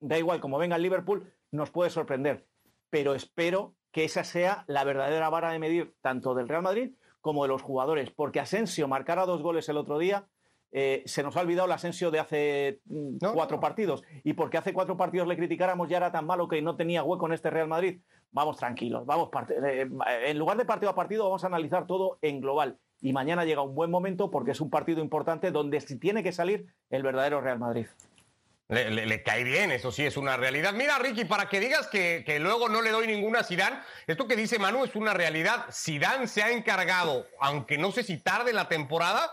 Da 0.00 0.18
igual, 0.18 0.40
como 0.40 0.58
venga 0.58 0.76
el 0.76 0.82
Liverpool, 0.82 1.32
nos 1.50 1.70
puede 1.70 1.90
sorprender. 1.90 2.46
Pero 2.90 3.14
espero 3.14 3.74
que 3.92 4.04
esa 4.04 4.24
sea 4.24 4.64
la 4.66 4.84
verdadera 4.84 5.30
vara 5.30 5.52
de 5.52 5.58
medir 5.58 5.94
tanto 6.00 6.34
del 6.34 6.48
Real 6.48 6.62
Madrid 6.62 6.94
como 7.20 7.42
de 7.42 7.48
los 7.48 7.62
jugadores. 7.62 8.10
Porque 8.10 8.40
Asensio 8.40 8.88
marcara 8.88 9.26
dos 9.26 9.42
goles 9.42 9.68
el 9.68 9.76
otro 9.76 9.98
día 9.98 10.26
eh, 10.72 11.02
se 11.04 11.22
nos 11.22 11.36
ha 11.36 11.42
olvidado 11.42 11.66
el 11.66 11.72
Asensio 11.72 12.10
de 12.10 12.18
hace 12.18 12.80
mm, 12.86 13.18
cuatro 13.34 13.60
partidos. 13.60 14.02
Y 14.24 14.32
porque 14.32 14.56
hace 14.56 14.72
cuatro 14.72 14.96
partidos 14.96 15.28
le 15.28 15.36
criticáramos 15.36 15.88
ya 15.88 15.98
era 15.98 16.10
tan 16.10 16.26
malo 16.26 16.48
que 16.48 16.62
no 16.62 16.76
tenía 16.76 17.04
hueco 17.04 17.26
en 17.26 17.34
este 17.34 17.50
Real 17.50 17.68
Madrid. 17.68 18.00
Vamos 18.30 18.56
tranquilos, 18.56 19.04
vamos 19.04 19.28
eh, 19.62 19.86
en 20.24 20.38
lugar 20.38 20.56
de 20.56 20.64
partido 20.64 20.90
a 20.90 20.94
partido 20.94 21.24
vamos 21.24 21.44
a 21.44 21.48
analizar 21.48 21.86
todo 21.86 22.18
en 22.22 22.40
global. 22.40 22.78
y 23.02 23.12
mañana 23.12 23.44
llega 23.44 23.60
un 23.60 23.74
buen 23.74 23.90
momento 23.90 24.30
porque 24.30 24.52
es 24.52 24.60
un 24.62 24.70
partido 24.70 25.02
importante 25.02 25.50
donde 25.50 25.80
si 25.82 25.98
tiene 25.98 26.22
que 26.22 26.32
salir 26.32 26.64
el 26.88 27.02
verdadero 27.02 27.42
Real 27.42 27.58
Madrid. 27.58 27.86
Le, 28.68 29.22
cae 29.22 29.44
bien, 29.44 29.70
eso 29.70 29.92
sí 29.92 30.06
es 30.06 30.16
una 30.16 30.38
realidad. 30.38 30.72
Mira, 30.72 30.98
Ricky, 30.98 31.26
para 31.26 31.46
que 31.50 31.60
digas 31.60 31.88
que, 31.88 32.22
que, 32.24 32.38
luego 32.38 32.70
no 32.70 32.80
le 32.80 32.90
doy 32.90 33.06
ninguna 33.06 33.40
a 33.40 33.44
Zidane, 33.44 33.80
esto 34.06 34.26
que 34.26 34.34
dice 34.34 34.58
Manu 34.58 34.84
es 34.84 34.96
una 34.96 35.12
realidad. 35.12 35.66
Zidane 35.70 36.26
se 36.26 36.42
ha 36.42 36.50
encargado, 36.52 37.26
aunque 37.38 37.76
no 37.76 37.92
sé 37.92 38.02
si 38.02 38.16
tarde 38.16 38.54
la 38.54 38.68
temporada, 38.68 39.30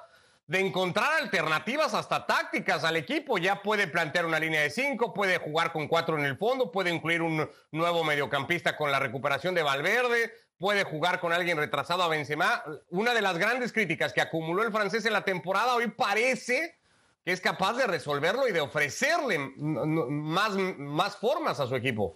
de 0.50 0.60
encontrar 0.60 1.22
alternativas 1.22 1.94
hasta 1.94 2.26
tácticas 2.26 2.84
al 2.84 2.96
equipo. 2.96 3.38
Ya 3.38 3.62
puede 3.62 3.88
plantear 3.88 4.26
una 4.26 4.40
línea 4.40 4.62
de 4.62 4.72
cinco, 4.72 5.14
puede 5.14 5.38
jugar 5.38 5.72
con 5.72 5.88
cuatro 5.88 6.18
en 6.18 6.26
el 6.26 6.38
fondo, 6.38 6.72
puede 6.72 6.90
incluir 6.90 7.22
un 7.22 7.48
nuevo 7.72 8.04
mediocampista 8.04 8.76
con 8.76 8.92
la 8.92 8.98
recuperación 8.98 9.54
de 9.54 9.62
Valverde, 9.62 10.34
puede 10.58 10.86
jugar 10.86 11.20
con 11.20 11.34
alguien 11.34 11.56
retrasado 11.56 12.02
a 12.02 12.08
Benzema. 12.08 12.64
Una 12.90 13.14
de 13.14 13.22
las 13.22 13.38
grandes 13.38 13.72
críticas 13.72 14.12
que 14.12 14.22
acumuló 14.22 14.64
el 14.64 14.72
francés 14.72 15.06
en 15.06 15.14
la 15.14 15.24
temporada 15.24 15.76
hoy 15.76 15.88
parece 15.88 16.80
que 17.24 17.32
es 17.32 17.42
capaz 17.42 17.74
de 17.74 17.86
resolverlo 17.86 18.48
y 18.48 18.52
de 18.52 18.62
ofrecerle 18.62 19.38
más, 19.56 20.56
más 20.56 21.16
formas 21.18 21.60
a 21.60 21.68
su 21.68 21.76
equipo. 21.76 22.16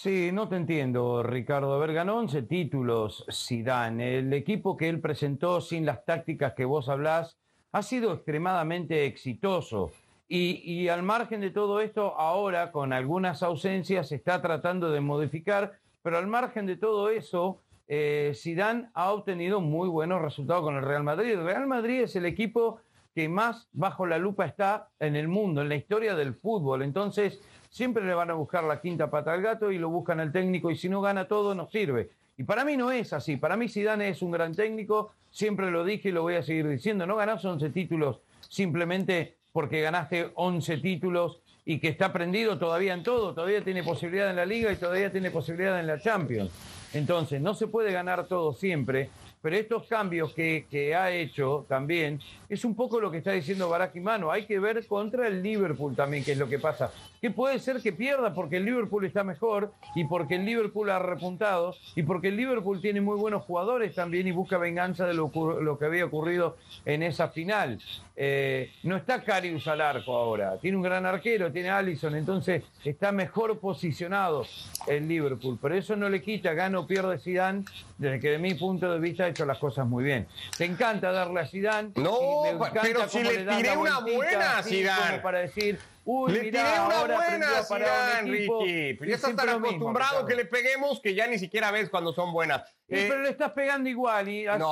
Sí, 0.00 0.30
no 0.32 0.48
te 0.48 0.54
entiendo, 0.54 1.24
Ricardo. 1.24 1.74
A 1.74 1.78
ver, 1.78 1.92
ganó 1.92 2.18
11 2.18 2.42
títulos 2.42 3.26
Zidane. 3.32 4.18
El 4.18 4.32
equipo 4.32 4.76
que 4.76 4.88
él 4.88 5.00
presentó 5.00 5.60
sin 5.60 5.84
las 5.84 6.04
tácticas 6.04 6.52
que 6.52 6.64
vos 6.64 6.88
hablás 6.88 7.36
ha 7.72 7.82
sido 7.82 8.12
extremadamente 8.12 9.06
exitoso. 9.06 9.90
Y, 10.28 10.86
al 10.86 11.02
margen 11.02 11.40
de 11.40 11.50
todo 11.50 11.80
esto, 11.80 12.14
ahora 12.16 12.70
con 12.70 12.92
algunas 12.92 13.42
ausencias 13.42 14.10
se 14.10 14.14
está 14.14 14.40
tratando 14.40 14.92
de 14.92 15.00
modificar, 15.00 15.80
pero 16.00 16.16
al 16.16 16.28
margen 16.28 16.64
de 16.66 16.76
todo 16.76 17.10
eso, 17.10 17.60
eh, 17.88 18.34
Zidane 18.36 18.90
ha 18.94 19.10
obtenido 19.10 19.60
muy 19.60 19.88
buenos 19.88 20.22
resultados 20.22 20.62
con 20.62 20.76
el 20.76 20.84
Real 20.84 21.02
Madrid. 21.02 21.32
El 21.32 21.44
Real 21.44 21.66
Madrid 21.66 22.02
es 22.02 22.14
el 22.14 22.24
equipo 22.24 22.78
que 23.16 23.28
más 23.28 23.66
bajo 23.72 24.06
la 24.06 24.18
lupa 24.18 24.46
está 24.46 24.90
en 25.00 25.16
el 25.16 25.26
mundo, 25.26 25.60
en 25.60 25.68
la 25.68 25.74
historia 25.74 26.14
del 26.14 26.34
fútbol. 26.34 26.82
Entonces, 26.82 27.40
siempre 27.70 28.04
le 28.04 28.14
van 28.14 28.30
a 28.30 28.34
buscar 28.34 28.64
la 28.64 28.80
quinta 28.80 29.10
pata 29.10 29.32
al 29.32 29.42
gato 29.42 29.70
y 29.70 29.78
lo 29.78 29.88
buscan 29.88 30.20
al 30.20 30.32
técnico 30.32 30.70
y 30.70 30.76
si 30.76 30.88
no 30.88 31.00
gana 31.00 31.26
todo 31.26 31.54
no 31.54 31.68
sirve. 31.68 32.10
Y 32.36 32.44
para 32.44 32.64
mí 32.64 32.76
no 32.76 32.90
es 32.92 33.12
así. 33.12 33.36
Para 33.36 33.56
mí 33.56 33.68
Zidane 33.68 34.08
es 34.08 34.22
un 34.22 34.30
gran 34.30 34.54
técnico, 34.54 35.12
siempre 35.30 35.70
lo 35.70 35.84
dije 35.84 36.10
y 36.10 36.12
lo 36.12 36.22
voy 36.22 36.36
a 36.36 36.42
seguir 36.42 36.68
diciendo. 36.68 37.06
No 37.06 37.16
ganás 37.16 37.44
11 37.44 37.70
títulos 37.70 38.20
simplemente 38.48 39.36
porque 39.52 39.80
ganaste 39.80 40.30
11 40.34 40.78
títulos 40.78 41.40
y 41.64 41.80
que 41.80 41.88
está 41.88 42.12
prendido 42.12 42.58
todavía 42.58 42.94
en 42.94 43.02
todo, 43.02 43.34
todavía 43.34 43.62
tiene 43.62 43.82
posibilidad 43.82 44.30
en 44.30 44.36
la 44.36 44.46
liga 44.46 44.72
y 44.72 44.76
todavía 44.76 45.12
tiene 45.12 45.30
posibilidad 45.30 45.78
en 45.78 45.86
la 45.86 46.00
Champions. 46.00 46.50
Entonces, 46.94 47.40
no 47.42 47.54
se 47.54 47.66
puede 47.66 47.92
ganar 47.92 48.26
todo 48.26 48.54
siempre 48.54 49.10
pero 49.40 49.56
estos 49.56 49.86
cambios 49.86 50.32
que, 50.32 50.66
que, 50.70 50.94
ha 50.94 51.10
hecho 51.10 51.66
también 51.68 52.20
es 52.48 52.64
un 52.64 52.74
poco 52.74 53.00
lo 53.00 53.10
que 53.10 53.18
está 53.18 53.32
diciendo 53.32 53.68
Barack 53.68 53.94
Mano. 53.96 54.30
Hay 54.30 54.46
que 54.46 54.58
ver 54.58 54.86
contra 54.86 55.28
el 55.28 55.42
Liverpool 55.42 55.94
también 55.94 56.24
qué 56.24 56.32
es 56.32 56.38
lo 56.38 56.48
que 56.48 56.58
pasa. 56.58 56.92
Que 57.20 57.30
puede 57.30 57.58
ser 57.58 57.80
que 57.80 57.92
pierda 57.92 58.34
porque 58.34 58.56
el 58.56 58.64
Liverpool 58.64 59.04
está 59.04 59.24
mejor 59.24 59.72
y 59.94 60.04
porque 60.04 60.36
el 60.36 60.44
Liverpool 60.44 60.90
ha 60.90 60.98
repuntado 60.98 61.74
y 61.94 62.02
porque 62.02 62.28
el 62.28 62.36
Liverpool 62.36 62.80
tiene 62.80 63.00
muy 63.00 63.16
buenos 63.16 63.44
jugadores 63.44 63.94
también 63.94 64.26
y 64.26 64.32
busca 64.32 64.58
venganza 64.58 65.06
de 65.06 65.14
lo, 65.14 65.30
lo 65.60 65.78
que 65.78 65.84
había 65.84 66.04
ocurrido 66.04 66.56
en 66.84 67.02
esa 67.02 67.28
final. 67.28 67.78
Eh, 68.20 68.72
no 68.82 68.96
está 68.96 69.22
Carius 69.22 69.68
al 69.68 69.80
arco 69.80 70.12
ahora, 70.16 70.58
tiene 70.58 70.76
un 70.76 70.82
gran 70.82 71.06
arquero, 71.06 71.52
tiene 71.52 71.70
Allison, 71.70 72.16
entonces 72.16 72.64
está 72.84 73.12
mejor 73.12 73.60
posicionado 73.60 74.44
el 74.88 75.06
Liverpool. 75.06 75.56
Pero 75.62 75.76
eso 75.76 75.94
no 75.94 76.08
le 76.08 76.20
quita, 76.20 76.52
gana 76.52 76.80
o 76.80 76.86
pierde 76.88 77.20
Zidane, 77.20 77.62
desde 77.96 78.18
que 78.18 78.30
de 78.30 78.38
mi 78.38 78.54
punto 78.54 78.92
de 78.92 78.98
vista 78.98 79.27
ha 79.28 79.30
hecho 79.30 79.46
las 79.46 79.58
cosas 79.58 79.86
muy 79.86 80.04
bien. 80.04 80.26
Te 80.56 80.64
encanta 80.64 81.12
darle 81.12 81.40
a 81.40 81.46
Zidane. 81.46 81.92
No, 81.96 82.42
pero 82.82 83.08
si 83.08 83.22
le, 83.22 83.44
tiré 83.44 83.76
una 83.76 84.00
buena 84.00 84.58
a 84.58 84.62
Zidane. 84.62 85.18
Para 85.20 85.40
decir, 85.40 85.78
Uy, 86.04 86.32
le 86.32 86.40
tiré 86.40 86.60
una 86.84 87.04
buena 87.04 87.62
Zidane, 87.62 88.30
Ricky. 88.30 88.94
Pero 88.94 89.10
ya 89.10 89.16
estás 89.16 89.36
tan 89.36 89.48
acostumbrado 89.48 90.26
que 90.26 90.34
le 90.34 90.44
peguemos 90.44 91.00
que 91.00 91.14
ya 91.14 91.26
ni 91.26 91.38
siquiera 91.38 91.70
ves 91.70 91.90
cuando 91.90 92.12
son 92.12 92.32
buenas. 92.32 92.62
Eh, 92.88 93.06
pero 93.08 93.22
le 93.22 93.30
estás 93.30 93.52
pegando 93.52 93.88
igual 93.88 94.28
y 94.28 94.46
así, 94.46 94.64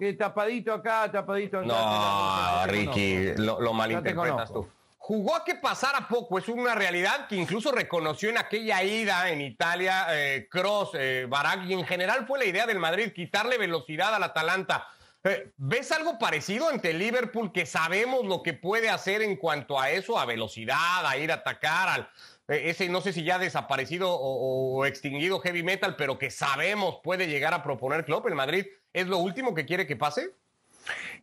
de, 0.00 0.12
tapadito 0.14 0.72
acá, 0.72 1.10
tapadito 1.12 1.58
acá. 1.58 1.66
No, 1.66 2.66
Ricky, 2.72 3.34
lo, 3.36 3.60
lo 3.60 3.72
malinterpretas 3.72 4.52
tú. 4.52 4.66
Jugó 5.08 5.36
a 5.36 5.42
que 5.42 5.54
pasara 5.54 6.06
poco, 6.06 6.38
es 6.38 6.50
una 6.50 6.74
realidad 6.74 7.28
que 7.28 7.36
incluso 7.36 7.72
reconoció 7.72 8.28
en 8.28 8.36
aquella 8.36 8.82
ida 8.82 9.30
en 9.30 9.40
Italia 9.40 10.06
eh, 10.10 10.48
Cross, 10.50 10.90
eh, 10.92 11.24
Barak, 11.26 11.64
y 11.64 11.72
en 11.72 11.86
general 11.86 12.26
fue 12.26 12.38
la 12.38 12.44
idea 12.44 12.66
del 12.66 12.78
Madrid, 12.78 13.14
quitarle 13.14 13.56
velocidad 13.56 14.14
al 14.14 14.22
Atalanta. 14.22 14.86
Eh, 15.24 15.50
¿Ves 15.56 15.92
algo 15.92 16.18
parecido 16.18 16.68
ante 16.68 16.92
Liverpool 16.92 17.52
que 17.52 17.64
sabemos 17.64 18.26
lo 18.26 18.42
que 18.42 18.52
puede 18.52 18.90
hacer 18.90 19.22
en 19.22 19.36
cuanto 19.36 19.80
a 19.80 19.90
eso, 19.90 20.18
a 20.18 20.26
velocidad, 20.26 21.06
a 21.06 21.16
ir 21.16 21.32
a 21.32 21.36
atacar, 21.36 21.88
al, 21.88 22.10
eh, 22.46 22.64
ese 22.66 22.90
no 22.90 23.00
sé 23.00 23.14
si 23.14 23.24
ya 23.24 23.38
desaparecido 23.38 24.10
o, 24.12 24.84
extinguido 24.84 25.40
heavy 25.40 25.62
metal, 25.62 25.96
pero 25.96 26.18
que 26.18 26.30
sabemos 26.30 27.00
puede 27.02 27.28
llegar 27.28 27.54
a 27.54 27.62
proponer 27.62 28.04
Klopp 28.04 28.26
en 28.26 28.34
Madrid? 28.34 28.66
¿Es 28.92 29.06
lo 29.06 29.16
último 29.16 29.54
que 29.54 29.64
quiere 29.64 29.86
que 29.86 29.96
pase? 29.96 30.34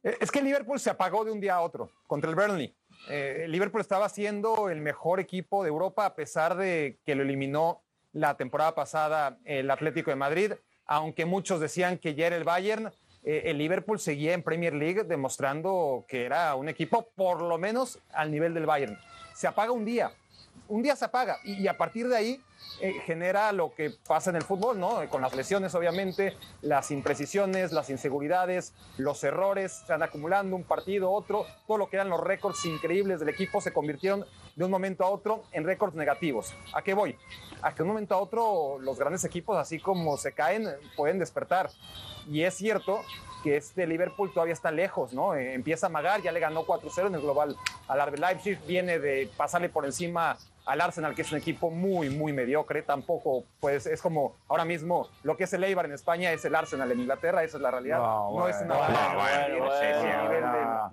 Eh, 0.04 0.18
es 0.20 0.32
que 0.32 0.42
Liverpool 0.42 0.80
se 0.80 0.90
apagó 0.90 1.26
de 1.26 1.32
un 1.32 1.40
día 1.40 1.56
a 1.56 1.62
otro 1.62 1.92
contra 2.08 2.30
el 2.30 2.36
Burnley. 2.36 2.74
Liverpool 3.08 3.82
estaba 3.82 4.10
siendo 4.10 4.70
el 4.70 4.82
mejor 4.82 5.20
equipo 5.20 5.64
de 5.64 5.70
Europa 5.70 6.06
a 6.06 6.16
pesar 6.16 6.56
de 6.56 7.00
que 7.06 7.16
lo 7.16 7.24
eliminó 7.24 7.82
la 8.14 8.38
temporada 8.38 8.74
pasada 8.76 9.38
el 9.46 9.70
Atlético 9.70 10.10
de 10.10 10.16
Madrid, 10.16 10.54
aunque 10.86 11.26
muchos 11.26 11.60
decían 11.60 11.98
que 11.98 12.16
ya 12.16 12.28
era 12.28 12.36
el 12.36 12.44
Bayern 12.44 12.92
eh, 13.26 13.50
el 13.50 13.58
Liverpool 13.58 14.00
seguía 14.00 14.34
en 14.34 14.44
Premier 14.44 14.74
League 14.76 15.04
demostrando 15.04 16.06
que 16.08 16.26
era 16.26 16.54
un 16.54 16.70
equipo 16.70 17.10
por 17.16 17.42
lo 17.42 17.58
menos 17.58 18.00
al 18.14 18.30
nivel 18.30 18.54
del 18.54 18.68
Bayern. 18.68 18.98
Se 19.34 19.48
apaga 19.48 19.72
un 19.72 19.84
día, 19.84 20.12
un 20.68 20.84
día 20.84 20.96
se 20.96 21.06
apaga 21.06 21.40
y, 21.44 21.68
a 21.68 21.76
partir 21.76 22.08
de 22.08 22.16
ahí 22.16 22.42
eh, 22.82 22.94
genera 23.06 23.52
lo 23.52 23.74
que 23.74 23.92
pasa 24.06 24.30
en 24.30 24.36
el 24.36 24.44
fútbol, 24.44 24.80
¿no? 24.80 25.08
Con 25.10 25.22
las 25.22 25.36
lesiones, 25.36 25.74
obviamente, 25.76 26.36
las 26.62 26.92
imprecisiones, 26.92 27.72
las 27.72 27.90
inseguridades, 27.90 28.74
los 28.98 29.24
errores 29.24 29.84
se 29.86 29.94
van 29.94 30.04
acumulando 30.04 30.56
un 30.56 30.64
partido, 30.64 31.12
otro, 31.12 31.46
todo 31.68 31.78
lo 31.78 31.90
que 31.90 31.96
eran 31.96 32.10
los 32.10 32.20
récords 32.20 32.66
increíbles 32.66 33.20
del 33.20 33.30
equipo 33.30 33.62
se 33.62 33.72
convirtieron 33.72 34.26
de 34.56 34.66
un 34.66 34.72
momento 34.72 35.04
a 35.04 35.10
otro 35.10 35.44
en 35.52 35.64
récords 35.64 35.96
negativos. 35.96 36.54
¿A 36.74 36.82
qué 36.82 36.94
voy? 36.94 37.18
A 37.62 37.72
que 37.72 37.78
de 37.78 37.84
un 37.84 37.90
momento 37.90 38.16
a 38.16 38.18
otro 38.18 38.78
los 38.80 39.00
grandes 39.00 39.24
equipos, 39.24 39.58
así 39.58 39.80
como 39.80 40.18
se 40.18 40.34
caen, 40.34 40.68
pueden 40.96 41.20
despertar. 41.20 41.70
Y 42.30 42.44
es 42.44 42.56
cierto 42.56 43.02
que 43.44 43.58
este 43.58 43.86
Liverpool 43.86 44.34
todavía 44.34 44.54
está 44.54 44.72
lejos, 44.72 45.14
¿no? 45.14 45.36
Eh, 45.36 45.54
empieza 45.54 45.86
a 45.86 45.90
magar, 45.90 46.22
ya 46.22 46.32
le 46.32 46.40
ganó 46.40 46.66
4-0 46.66 47.08
en 47.08 47.16
el 47.16 47.22
global 47.22 47.56
al 47.88 48.08
RB 48.08 48.18
Leipzig, 48.18 48.60
viene 48.66 48.98
de 48.98 49.30
pasarle 49.38 49.70
por 49.70 49.86
encima 49.86 50.38
al 50.66 50.82
Arsenal, 50.82 51.14
que 51.14 51.22
es 51.22 51.32
un 51.32 51.38
equipo 51.38 51.70
muy, 51.70 52.10
muy 52.10 52.34
mediocre. 52.34 52.82
Tampoco, 52.82 53.44
pues, 53.60 53.86
es 53.86 54.02
como 54.02 54.36
ahora 54.48 54.66
mismo 54.66 55.10
lo 55.24 55.38
que 55.38 55.44
es 55.44 55.54
el 55.54 55.64
Eibar 55.64 55.86
en 55.86 55.94
España 55.94 56.32
es 56.32 56.44
el 56.46 56.56
Arsenal 56.56 56.92
en 56.92 57.00
Inglaterra, 57.00 57.44
esa 57.44 57.58
es 57.58 57.62
la 57.62 57.72
realidad. 57.72 58.00
No, 58.00 58.48
es 58.48 58.56
una. 58.62 58.76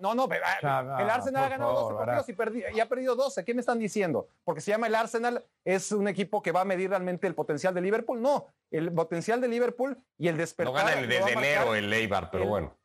No, 0.00 0.14
no, 0.14 0.28
el 0.30 1.10
Arsenal 1.10 1.44
ha 1.44 1.48
ganado 1.48 1.72
12 1.72 2.34
partidos 2.34 2.70
y, 2.72 2.76
y, 2.76 2.80
ha 2.80 2.88
perdido 2.88 3.16
12. 3.16 3.44
¿Qué 3.44 3.54
me 3.54 3.60
están 3.60 3.78
diciendo? 3.78 4.28
Porque 4.44 4.60
se 4.60 4.70
llama 4.70 4.86
el 4.86 4.94
Arsenal, 4.94 5.44
es 5.64 5.92
un 5.92 6.08
equipo 6.08 6.42
que 6.42 6.52
va 6.52 6.62
a 6.62 6.64
medir 6.64 6.90
realmente 6.90 7.26
el 7.26 7.34
potencial 7.34 7.72
de 7.74 7.80
Liverpool. 7.80 8.20
No, 8.20 8.48
el 8.70 8.92
potencial 8.92 9.40
de 9.40 9.48
Liverpool 9.48 9.98
y 10.18 10.28
el 10.28 10.36
despertar. 10.36 10.74
No 10.74 10.78
gana 10.78 11.00
el 11.00 11.08
de 11.08 11.21
enero 11.28 11.74
el 11.74 11.92
Eibar, 11.92 12.30
pero 12.30 12.46
bueno. 12.46 12.76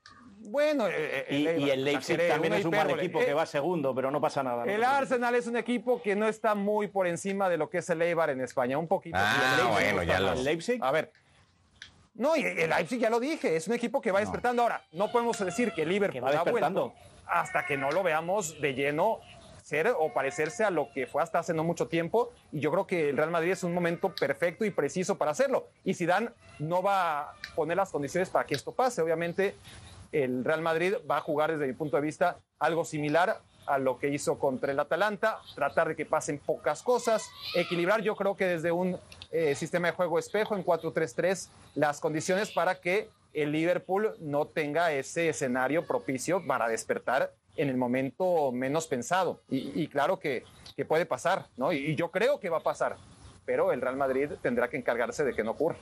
Bueno, 0.50 0.88
eh, 0.88 1.26
eh, 1.28 1.58
y, 1.60 1.69
el 1.69 1.84
Leipzig 1.84 2.17
también 2.28 2.54
es 2.54 2.63
un 2.63 2.71
mal 2.71 2.89
equipo 2.91 3.19
que 3.19 3.34
va 3.34 3.45
segundo, 3.45 3.93
pero 3.93 4.12
no 4.12 4.21
pasa 4.21 4.43
nada. 4.43 4.63
el 4.63 4.84
Arsenal 4.84 5.36
es 5.36 5.47
un 5.47 5.58
equipo 5.58 6.02
que 6.02 6.15
no 6.15 6.28
está 6.28 6.56
muy 6.56 6.88
por 6.88 7.06
encima 7.06 7.50
de 7.50 7.58
lo 7.58 7.69
que 7.69 7.80
es 7.80 7.89
el 7.89 8.02
Eibar 8.02 8.30
en 8.30 8.41
España, 8.41 8.78
un 8.78 8.88
poquito. 8.88 9.17
Ah, 9.19 9.69
bueno, 9.71 10.04
ya 10.04 10.19
lo... 10.19 10.34
¿El 10.34 10.43
Leipzig? 10.43 10.82
A 10.82 10.91
ver. 10.91 11.12
No, 12.13 12.36
y 12.36 12.43
el 12.43 12.69
Leipzig 12.69 13.00
ya 13.00 13.10
lo 13.10 13.19
dije, 13.19 13.56
es 13.56 13.67
un 13.67 13.73
equipo 13.73 14.02
que 14.02 14.12
va 14.12 14.19
despertando. 14.19 14.63
Ahora, 14.63 14.84
no 14.93 15.12
podemos 15.12 15.38
decir 15.38 15.73
que 15.73 15.84
el 15.84 15.89
Liverpool 15.89 16.23
va 16.23 16.32
despertando 16.32 16.93
hasta 17.28 17.65
que 17.65 17.78
no 17.78 17.91
lo 17.91 18.04
veamos 18.04 18.60
de 18.62 18.73
lleno 18.73 19.19
ser 19.67 19.93
o 19.99 20.13
parecerse 20.13 20.63
a 20.63 20.69
lo 20.69 20.89
que 20.93 21.08
fue 21.08 21.21
hasta 21.21 21.39
hace 21.39 21.53
no 21.53 21.63
mucho 21.65 21.88
tiempo. 21.88 22.32
Y 22.53 22.62
yo 22.62 22.71
creo 22.71 22.88
que 22.88 23.10
el 23.10 23.17
Real 23.17 23.32
Madrid 23.32 23.51
es 23.51 23.63
un 23.63 23.73
momento 23.73 24.15
perfecto 24.15 24.63
y 24.63 24.71
preciso 24.71 25.17
para 25.17 25.32
hacerlo. 25.32 25.67
Y 25.84 25.93
Zidane 25.93 26.30
no 26.60 26.82
va 26.82 27.19
a 27.19 27.34
poner 27.53 27.75
las 27.75 27.91
condiciones 27.91 28.30
para 28.30 28.45
que 28.45 28.56
esto 28.56 28.71
pase. 28.71 29.01
Obviamente, 29.01 29.56
el 30.13 30.45
Real 30.45 30.62
Madrid 30.62 30.93
va 31.10 31.17
a 31.17 31.21
jugar 31.21 31.51
desde 31.51 31.67
mi 31.67 31.73
punto 31.73 31.97
de 31.97 32.03
vista 32.03 32.38
algo 32.60 32.86
similar 32.86 33.41
a 33.65 33.77
lo 33.77 33.99
que 33.99 34.08
hizo 34.08 34.39
contra 34.39 34.71
el 34.71 34.80
Atalanta, 34.80 35.39
tratar 35.53 35.89
de 35.89 35.97
que 35.97 36.06
pasen 36.06 36.39
pocas 36.39 36.82
cosas, 36.82 37.30
equilibrar 37.53 38.01
yo 38.01 38.15
creo 38.15 38.38
que 38.38 38.45
desde 38.45 38.71
un 38.71 38.97
eh, 39.32 39.56
sistema 39.56 39.89
de 39.89 39.93
juego 39.93 40.17
espejo 40.17 40.56
en 40.56 40.63
4-3-3 40.63 41.49
las 41.75 41.99
condiciones 41.99 42.49
para 42.51 42.80
que 42.80 43.10
el 43.34 43.51
Liverpool 43.51 44.15
no 44.21 44.47
tenga 44.47 44.93
ese 44.93 45.27
escenario 45.27 45.86
propicio 45.86 46.41
para 46.47 46.69
despertar 46.69 47.34
en 47.58 47.70
el 47.70 47.78
momento 47.78 48.52
menos 48.52 48.88
pensado. 48.88 49.41
Y, 49.50 49.88
claro 49.88 50.20
que, 50.20 50.43
que, 50.76 50.86
puede 50.86 51.06
pasar, 51.06 51.48
¿no? 51.58 51.74
y 51.74 51.96
yo 51.96 52.12
creo 52.12 52.39
que 52.39 52.50
va 52.50 52.58
a 52.58 52.63
pasar, 52.63 52.98
pero 53.46 53.72
el 53.72 53.82
Real 53.82 53.98
Madrid 53.98 54.32
tendrá 54.41 54.70
que 54.70 54.78
encargarse 54.78 55.24
de 55.24 55.34
que 55.34 55.43
no 55.43 55.52
ocurra. 55.52 55.78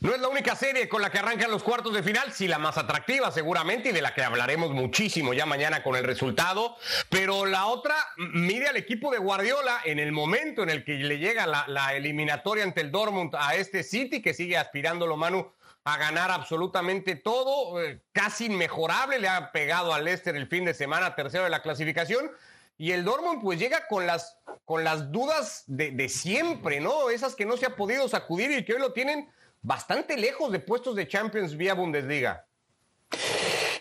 No 0.00 0.14
es 0.14 0.20
la 0.20 0.28
única 0.28 0.54
serie 0.54 0.88
con 0.88 1.02
la 1.02 1.10
que 1.10 1.18
arrancan 1.18 1.50
los 1.50 1.62
cuartos 1.62 1.94
de 1.94 2.02
final, 2.02 2.32
sí 2.32 2.48
la 2.48 2.58
más 2.58 2.76
atractiva 2.78 3.30
seguramente 3.30 3.88
y 3.88 3.92
de 3.92 4.02
la 4.02 4.14
que 4.14 4.22
hablaremos 4.22 4.70
muchísimo 4.70 5.32
ya 5.32 5.46
mañana 5.46 5.82
con 5.82 5.96
el 5.96 6.04
resultado, 6.04 6.76
pero 7.08 7.46
la 7.46 7.66
otra 7.66 7.94
mide 8.16 8.68
al 8.68 8.76
equipo 8.76 9.10
de 9.10 9.18
Guardiola 9.18 9.80
en 9.84 9.98
el 9.98 10.12
momento 10.12 10.62
en 10.62 10.70
el 10.70 10.84
que 10.84 10.94
le 10.94 11.18
llega 11.18 11.46
la, 11.46 11.94
eliminatoria 11.94 12.64
ante 12.64 12.80
el 12.80 12.90
Dortmund 12.90 13.34
a 13.38 13.54
este 13.54 13.82
City 13.82 14.20
que 14.20 14.34
sigue 14.34 14.56
aspirando 14.56 15.06
lo 15.06 15.16
Manu 15.16 15.52
a 15.84 15.98
ganar 15.98 16.30
absolutamente 16.30 17.14
todo, 17.14 17.82
eh, 17.82 18.00
casi 18.12 18.46
inmejorable, 18.46 19.18
le 19.18 19.28
ha 19.28 19.52
pegado 19.52 19.92
al 19.92 20.04
Leicester 20.04 20.34
el 20.34 20.48
fin 20.48 20.64
de 20.64 20.72
semana, 20.72 21.14
tercero 21.14 21.44
de 21.44 21.50
la 21.50 21.62
clasificación, 21.62 22.30
y 22.78 22.92
el 22.92 23.04
Dortmund 23.04 23.42
pues 23.42 23.58
llega 23.58 23.86
con 23.86 24.06
las, 24.06 24.38
con 24.64 24.82
las 24.82 25.12
dudas 25.12 25.64
de, 25.66 25.90
de 25.90 26.08
siempre, 26.08 26.80
¿no? 26.80 27.10
Esas 27.10 27.34
que 27.34 27.44
no 27.44 27.56
se 27.56 27.66
ha 27.66 27.76
podido 27.76 28.08
sacudir 28.08 28.50
y 28.50 28.64
que 28.64 28.74
hoy 28.74 28.80
lo 28.80 28.92
tienen 28.92 29.30
bastante 29.60 30.16
lejos 30.16 30.50
de 30.50 30.58
puestos 30.58 30.96
de 30.96 31.06
Champions 31.06 31.56
vía 31.56 31.74
Bundesliga. 31.74 32.46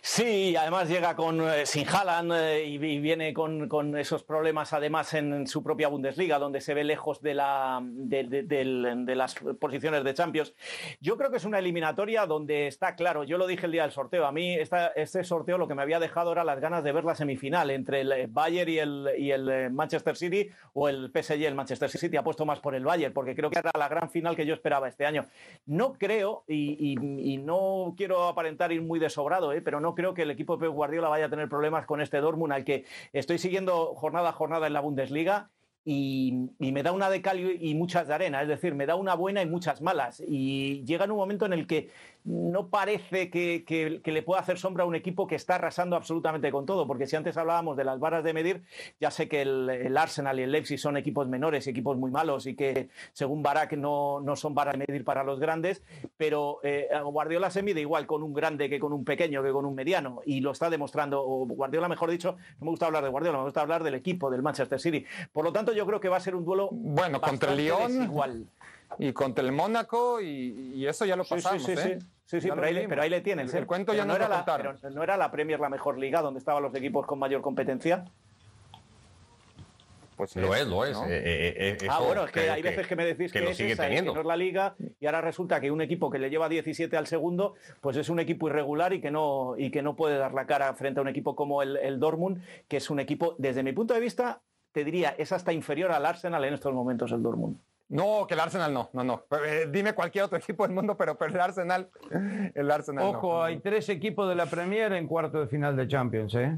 Sí, 0.06 0.54
además 0.58 0.90
llega 0.90 1.16
con 1.16 1.40
eh, 1.40 1.66
sin 1.66 1.88
Haaland 1.88 2.34
eh, 2.34 2.66
y, 2.66 2.78
viene 2.78 3.34
con, 3.34 3.98
esos 3.98 4.22
problemas 4.22 4.74
además 4.74 5.14
en, 5.14 5.48
su 5.48 5.64
propia 5.64 5.88
Bundesliga, 5.88 6.40
donde 6.40 6.60
se 6.60 6.74
ve 6.74 6.84
lejos 6.84 7.22
de, 7.22 7.34
la, 7.34 7.80
de, 7.82 9.16
las 9.16 9.36
posiciones 9.62 10.04
de 10.04 10.14
Champions. 10.14 10.56
Yo 11.00 11.18
creo 11.18 11.32
que 11.32 11.38
es 11.38 11.46
una 11.46 11.60
eliminatoria 11.60 12.26
donde 12.26 12.68
está 12.68 12.98
claro, 12.98 13.24
yo 13.24 13.38
lo 13.38 13.48
dije 13.48 13.66
el 13.66 13.72
día 13.72 13.84
del 13.84 13.94
sorteo, 13.94 14.26
a 14.26 14.34
mí 14.34 14.58
este 14.96 15.24
sorteo 15.24 15.58
lo 15.58 15.70
que 15.70 15.74
me 15.74 15.82
había 15.82 16.02
dejado 16.02 16.34
era 16.34 16.44
las 16.44 16.60
ganas 16.60 16.84
de 16.84 16.92
ver 16.92 17.06
la 17.06 17.16
semifinal 17.16 17.72
entre 17.72 18.02
el 18.02 18.12
eh, 18.12 18.28
Bayern 18.30 18.72
y 18.72 18.80
el, 18.80 19.10
y 19.18 19.32
el 19.32 19.72
Manchester 19.72 20.18
City 20.18 20.50
o 20.74 20.90
el 20.90 21.14
PSG 21.14 21.38
y 21.38 21.46
el 21.46 21.56
Manchester 21.56 21.90
City. 21.90 22.18
Ha 22.18 22.26
puesto 22.26 22.46
más 22.46 22.60
por 22.60 22.76
el 22.76 22.84
Bayern, 22.84 23.14
porque 23.14 23.36
creo 23.36 23.50
que 23.50 23.60
era 23.60 23.72
la 23.80 23.88
gran 23.88 24.10
final 24.10 24.36
que 24.36 24.46
yo 24.46 24.54
esperaba 24.54 24.90
este 24.90 25.06
año. 25.06 25.28
No 25.66 25.94
creo, 25.94 26.44
y, 26.46 26.98
y 27.00 27.38
no 27.38 27.94
quiero 27.96 28.28
aparentar 28.28 28.74
ir 28.74 28.82
muy 28.82 29.00
desobrado, 29.00 29.54
pero 29.64 29.80
no 29.80 29.93
creo 29.96 30.14
que 30.14 30.24
el 30.24 30.32
equipo 30.32 30.58
de 30.58 30.66
Pep 30.66 30.76
Guardiola 30.76 31.10
vaya 31.10 31.26
a 31.26 31.30
tener 31.30 31.50
problemas 31.50 31.86
con 31.86 32.02
este 32.02 32.18
Dortmund 32.18 32.54
al 32.54 32.64
que 32.64 32.86
estoy 33.12 33.38
siguiendo 33.38 33.96
jornada 33.96 34.30
a 34.30 34.34
jornada 34.34 34.68
en 34.68 34.74
la 34.74 34.82
Bundesliga 34.82 35.50
y, 35.86 36.50
me 36.60 36.82
da 36.82 36.92
una 36.94 37.10
de 37.10 37.22
cal 37.22 37.40
y 37.40 37.76
muchas 37.76 38.08
de 38.08 38.14
arena, 38.14 38.42
es 38.42 38.48
decir, 38.48 38.74
me 38.74 38.86
da 38.86 38.96
una 38.96 39.16
buena 39.16 39.42
y 39.42 39.46
muchas 39.46 39.82
malas. 39.82 40.24
Y 40.26 40.84
llega 40.86 41.06
en 41.06 41.12
un 41.12 41.18
momento 41.18 41.46
en 41.46 41.54
el 41.54 41.68
que 41.68 41.90
no 42.26 42.68
parece 42.68 43.30
que, 43.30 44.02
le 44.04 44.22
pueda 44.22 44.40
hacer 44.40 44.58
sombra 44.58 44.84
a 44.84 44.88
un 44.88 44.96
equipo 44.96 45.28
que 45.28 45.36
está 45.36 45.56
arrasando 45.56 45.96
absolutamente 45.96 46.52
con 46.52 46.66
todo, 46.66 46.88
porque 46.88 47.06
si 47.06 47.16
antes 47.16 47.36
hablábamos 47.38 47.76
de 47.76 47.84
las 47.84 48.00
varas 48.00 48.24
de 48.24 48.34
medir, 48.34 48.64
ya 49.00 49.12
sé 49.12 49.28
que 49.28 49.42
el, 49.42 49.98
Arsenal 49.98 50.40
y 50.40 50.44
el 50.44 50.52
Leipzig 50.52 50.80
son 50.80 50.98
equipos 50.98 51.28
menores, 51.28 51.68
equipos 51.68 51.98
muy 51.98 52.12
malos 52.12 52.48
y 52.48 52.56
que 52.56 52.90
según 53.12 53.44
Barak 53.44 53.74
no, 53.74 54.22
no 54.22 54.36
son 54.36 54.56
varas 54.56 54.78
de 54.78 54.86
medir 54.88 55.04
para 55.04 55.24
los 55.24 55.40
grandes, 55.40 55.84
pero 56.18 56.60
eh, 56.64 56.88
Guardiola 57.04 57.50
se 57.50 57.62
mide 57.62 57.82
igual 57.82 58.08
con 58.08 58.24
un 58.24 58.34
grande 58.34 58.70
que 58.70 58.80
con 58.80 58.94
un 58.94 59.04
pequeño, 59.04 59.44
que 59.44 59.52
con 59.52 59.66
un 59.66 59.76
mediano, 59.76 60.22
y 60.26 60.40
lo 60.40 60.52
está 60.52 60.70
demostrando, 60.70 61.24
o 61.26 61.46
Guardiola 61.46 61.90
mejor 61.90 62.10
dicho, 62.10 62.38
no 62.60 62.66
me 62.66 62.72
gusta 62.72 62.86
hablar 62.86 63.04
de 63.04 63.10
Guardiola, 63.10 63.40
me 63.40 63.44
gusta 63.46 63.62
hablar 63.62 63.84
del 63.84 63.96
equipo, 63.96 64.30
del 64.30 64.42
Manchester 64.42 64.80
City. 64.80 65.06
Por 65.32 65.44
lo 65.44 65.52
tanto, 65.52 65.74
yo 65.74 65.86
creo 65.86 66.00
que 66.00 66.10
va 66.10 66.18
a 66.18 66.22
ser 66.22 66.36
un 66.36 66.46
duelo 66.46 66.70
bueno 66.72 67.20
contra 67.20 67.52
el 67.52 67.58
Lyon 67.58 68.04
igual 68.04 68.48
y 68.98 69.14
contra 69.14 69.44
el 69.44 69.52
Mónaco 69.52 70.22
y, 70.22 70.86
eso 70.86 71.06
ya 71.06 71.16
lo 71.16 71.24
pasamos. 71.24 71.64
Sí, 71.64 71.76
sí, 71.76 71.90
¿eh? 71.90 72.00
Sí, 72.26 72.42
sí, 72.42 72.50
pero, 72.50 72.64
ahí, 72.64 72.86
pero 72.88 73.02
ahí, 73.02 73.10
le 73.10 73.22
tienen. 73.22 73.50
El, 73.54 73.66
cuento 73.66 73.94
ya 73.94 74.06
no, 74.06 74.16
era 74.16 74.28
la, 74.28 74.46
pero 74.46 74.76
no 74.92 75.04
era 75.04 75.18
la 75.18 75.32
Premier 75.32 75.60
la 75.60 75.70
mejor 75.70 75.98
liga 75.98 76.22
donde 76.22 76.40
estaban 76.40 76.64
los 76.64 76.74
equipos 76.76 77.06
con 77.06 77.20
mayor 77.20 77.42
competencia. 77.42 78.06
Pues 80.16 80.36
lo 80.36 80.54
es, 80.54 80.68
lo 80.68 80.86
es. 80.86 80.98
Eh, 81.08 81.78
eh, 81.82 81.88
ah, 81.90 82.00
bueno, 82.00 82.26
es 82.26 82.32
que 82.32 82.50
hay 82.50 82.62
veces 82.62 82.88
que 82.88 82.96
me 82.96 83.06
decís 83.06 83.32
que, 83.32 83.50
es 83.50 83.58
sigue 83.58 83.76
teniendo. 83.76 84.14
no 84.14 84.22
es 84.22 84.26
la 84.26 84.38
liga 84.38 84.76
y 85.00 85.06
ahora 85.06 85.22
resulta 85.22 85.60
que 85.60 85.72
un 85.72 85.82
equipo 85.82 86.10
que 86.10 86.20
le 86.20 86.30
lleva 86.30 86.50
17 86.50 86.96
al 86.96 87.08
segundo, 87.08 87.56
pues 87.82 87.98
es 87.98 88.10
un 88.10 88.20
equipo 88.20 88.48
irregular 88.48 88.94
y 88.94 89.02
que 89.02 89.12
no, 89.12 89.56
y 89.58 89.72
que 89.72 89.82
no 89.82 89.96
puede 89.96 90.18
dar 90.18 90.34
la 90.34 90.46
cara 90.46 90.74
frente 90.76 91.00
a 91.00 91.02
un 91.02 91.08
equipo 91.08 91.36
como 91.36 91.62
el, 91.62 91.78
el 91.78 92.00
Dortmund, 92.00 92.44
que 92.68 92.78
es 92.78 92.90
un 92.90 93.00
equipo, 93.00 93.36
desde 93.40 93.64
mi 93.64 93.74
punto 93.74 93.94
de 93.94 94.00
vista, 94.00 94.42
te 94.72 94.84
diría, 94.84 95.16
es 95.18 95.32
hasta 95.32 95.52
inferior 95.52 95.92
al 95.92 96.06
Arsenal 96.06 96.44
en 96.46 96.54
estos 96.54 96.74
momentos 96.74 97.12
el 97.12 97.24
Dortmund. 97.24 97.58
No, 97.90 98.26
que 98.28 98.34
el 98.34 98.40
Arsenal 98.40 98.74
no, 98.74 98.90
no, 98.94 99.04
no. 99.04 99.26
Eh, 99.46 99.68
dime 99.72 99.94
cualquier 99.94 100.26
otro 100.26 100.38
equipo 100.40 100.66
del 100.66 100.76
mundo, 100.76 100.98
pero, 100.98 101.18
pero 101.18 101.34
el 101.34 101.40
Arsenal, 101.40 101.90
el 102.56 102.72
Arsenal 102.72 103.06
Ojo, 103.06 103.44
hay 103.44 103.60
tres 103.60 103.90
equipos 103.90 104.28
de 104.30 104.36
la 104.36 104.46
Premier 104.46 104.94
en 104.94 105.08
cuarto 105.08 105.40
de 105.40 105.48
final 105.48 105.76
de 105.76 105.88
Champions, 105.88 106.36
¿eh? 106.36 106.58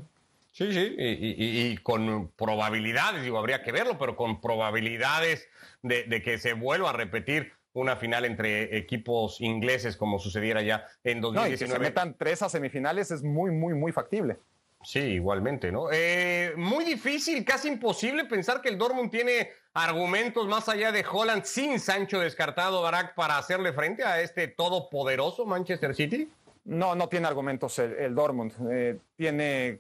Sí, 0.55 0.71
sí, 0.71 0.95
y, 0.97 1.75
con 1.79 2.31
probabilidades, 2.37 3.23
digo, 3.23 3.37
habría 3.37 3.61
que 3.61 3.73
verlo, 3.73 3.97
pero 3.99 4.15
con 4.15 4.39
probabilidades 4.39 5.49
de, 5.81 6.21
que 6.23 6.37
se 6.37 6.53
vuelva 6.53 6.91
a 6.91 6.93
repetir 6.93 7.51
una 7.73 7.97
final 7.97 8.23
entre 8.23 8.77
equipos 8.77 9.41
ingleses 9.41 9.97
como 9.97 10.17
sucediera 10.17 10.61
ya 10.61 10.85
en 11.03 11.19
2019. 11.19 11.49
No, 11.49 11.53
y 11.53 11.57
que 11.57 11.67
se 11.67 11.77
metan 11.77 12.15
tres 12.17 12.41
a 12.41 12.47
semifinales 12.47 13.11
es 13.11 13.21
muy, 13.21 13.51
muy, 13.51 13.73
muy 13.73 13.91
factible. 13.91 14.37
Sí, 14.85 14.99
igualmente, 14.99 15.71
¿no? 15.71 15.87
Eh, 15.91 16.53
muy 16.57 16.85
difícil, 16.85 17.43
casi 17.43 17.67
imposible 17.67 18.25
pensar 18.25 18.61
que 18.61 18.69
el 18.69 18.77
Dortmund 18.77 19.09
tiene 19.09 19.49
argumentos 19.73 20.47
más 20.47 20.69
allá 20.69 20.91
de 20.91 21.03
Holland 21.09 21.43
sin 21.43 21.79
Sancho 21.79 22.19
descartado, 22.19 22.81
Barak, 22.81 23.15
para 23.15 23.37
hacerle 23.37 23.73
frente 23.73 24.03
a 24.03 24.21
este 24.21 24.47
todopoderoso 24.47 25.45
Manchester 25.45 25.95
City. 25.95 26.29
No, 26.65 26.95
no 26.95 27.09
tiene 27.09 27.27
argumentos 27.27 27.77
el, 27.79 28.15
Dortmund. 28.15 28.53
Eh, 28.71 28.97
tiene 29.15 29.79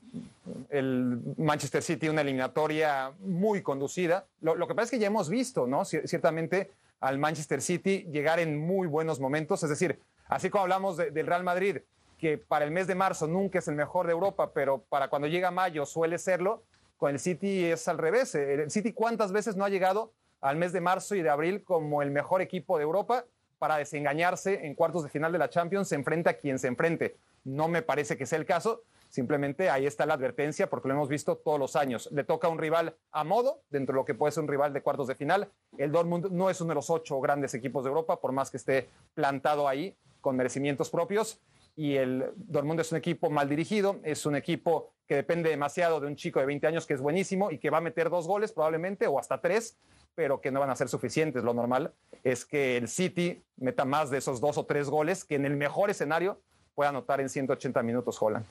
el 0.69 1.19
Manchester 1.37 1.81
City 1.81 2.09
una 2.09 2.21
eliminatoria 2.21 3.11
muy 3.19 3.63
conducida. 3.63 4.25
Lo, 4.41 4.67
que 4.67 4.75
pasa 4.75 4.85
es 4.85 4.91
que 4.91 4.99
ya 4.99 5.07
hemos 5.07 5.29
visto, 5.29 5.65
¿no? 5.65 5.83
Ciertamente 5.85 6.71
al 6.99 7.17
Manchester 7.17 7.61
City 7.61 8.05
llegar 8.11 8.39
en 8.39 8.59
muy 8.59 8.87
buenos 8.87 9.19
momentos. 9.19 9.63
Es 9.63 9.69
decir, 9.69 9.99
así 10.27 10.51
como 10.51 10.63
hablamos 10.63 10.97
del 10.97 11.25
Real 11.25 11.43
Madrid, 11.43 11.77
que 12.25 12.39
para 12.39 12.65
el 12.65 12.71
mes 12.71 12.87
de 12.87 12.95
marzo 12.95 13.27
nunca 13.27 13.59
es 13.59 13.67
el 13.67 13.75
mejor 13.75 14.07
de 14.07 14.13
Europa, 14.13 14.51
pero 14.51 14.81
para 14.89 15.09
cuando 15.09 15.27
llega 15.27 15.51
mayo 15.51 15.85
suele 15.85 16.17
serlo, 16.17 16.63
con 16.97 17.11
el 17.11 17.19
City 17.19 17.65
es 17.65 17.87
al 17.87 17.99
revés. 17.99 18.33
El 18.33 18.71
City 18.71 18.93
cuántas 18.93 19.31
veces 19.31 19.55
no 19.55 19.63
ha 19.63 19.69
llegado 19.69 20.11
al 20.41 20.55
mes 20.55 20.73
de 20.73 20.81
marzo 20.81 21.13
y 21.13 21.21
de 21.21 21.29
abril 21.29 21.63
como 21.63 22.01
el 22.01 22.09
mejor 22.09 22.41
equipo 22.41 22.79
de 22.79 22.83
Europa 22.83 23.25
para 23.59 23.77
desengañarse 23.77 24.65
en 24.65 24.73
cuartos 24.73 25.03
de 25.03 25.09
final 25.09 25.31
de 25.31 25.37
la 25.37 25.51
Champions, 25.51 25.87
se 25.87 25.93
enfrenta 25.93 26.31
a 26.31 26.33
quien 26.33 26.57
se 26.57 26.67
enfrente. 26.67 27.15
No 27.43 27.67
me 27.67 27.83
parece 27.83 28.17
que 28.17 28.25
sea 28.25 28.39
el 28.39 28.47
caso, 28.47 28.81
simplemente 29.07 29.69
ahí 29.69 29.85
está 29.85 30.07
la 30.07 30.15
advertencia 30.15 30.67
porque 30.67 30.87
lo 30.87 30.95
hemos 30.95 31.09
visto 31.09 31.37
todos 31.37 31.59
los 31.59 31.75
años. 31.75 32.09
Le 32.11 32.23
toca 32.23 32.47
a 32.47 32.49
un 32.49 32.57
rival 32.57 32.95
a 33.11 33.23
modo, 33.23 33.61
dentro 33.69 33.93
de 33.93 33.97
lo 33.97 34.05
que 34.05 34.15
puede 34.15 34.31
ser 34.31 34.41
un 34.41 34.49
rival 34.49 34.73
de 34.73 34.81
cuartos 34.81 35.05
de 35.05 35.13
final. 35.13 35.47
El 35.77 35.91
Dortmund 35.91 36.31
no 36.31 36.49
es 36.49 36.59
uno 36.59 36.69
de 36.69 36.75
los 36.75 36.89
ocho 36.89 37.21
grandes 37.21 37.53
equipos 37.53 37.83
de 37.83 37.89
Europa, 37.89 38.19
por 38.19 38.31
más 38.31 38.49
que 38.49 38.57
esté 38.57 38.89
plantado 39.13 39.67
ahí 39.67 39.95
con 40.21 40.35
merecimientos 40.35 40.89
propios 40.89 41.39
y 41.75 41.95
el 41.95 42.31
Dortmund 42.35 42.79
es 42.79 42.91
un 42.91 42.97
equipo 42.97 43.29
mal 43.29 43.49
dirigido, 43.49 43.99
es 44.03 44.25
un 44.25 44.35
equipo 44.35 44.93
que 45.07 45.15
depende 45.15 45.49
demasiado 45.49 45.99
de 45.99 46.07
un 46.07 46.15
chico 46.15 46.39
de 46.39 46.45
20 46.45 46.67
años 46.67 46.85
que 46.85 46.93
es 46.93 47.01
buenísimo 47.01 47.51
y 47.51 47.59
que 47.59 47.69
va 47.69 47.79
a 47.79 47.81
meter 47.81 48.09
dos 48.09 48.27
goles 48.27 48.51
probablemente 48.51 49.07
o 49.07 49.19
hasta 49.19 49.41
tres, 49.41 49.77
pero 50.15 50.41
que 50.41 50.51
no 50.51 50.61
van 50.61 50.69
a 50.69 50.75
ser 50.75 50.89
suficientes. 50.89 51.43
Lo 51.43 51.53
normal 51.53 51.93
es 52.23 52.45
que 52.45 52.77
el 52.77 52.87
City 52.87 53.43
meta 53.57 53.85
más 53.85 54.09
de 54.09 54.17
esos 54.17 54.41
dos 54.41 54.57
o 54.57 54.65
tres 54.65 54.89
goles 54.89 55.25
que 55.25 55.35
en 55.35 55.45
el 55.45 55.57
mejor 55.57 55.89
escenario 55.89 56.41
pueda 56.73 56.89
anotar 56.89 57.21
en 57.21 57.29
180 57.29 57.83
minutos 57.83 58.17
Holland. 58.19 58.45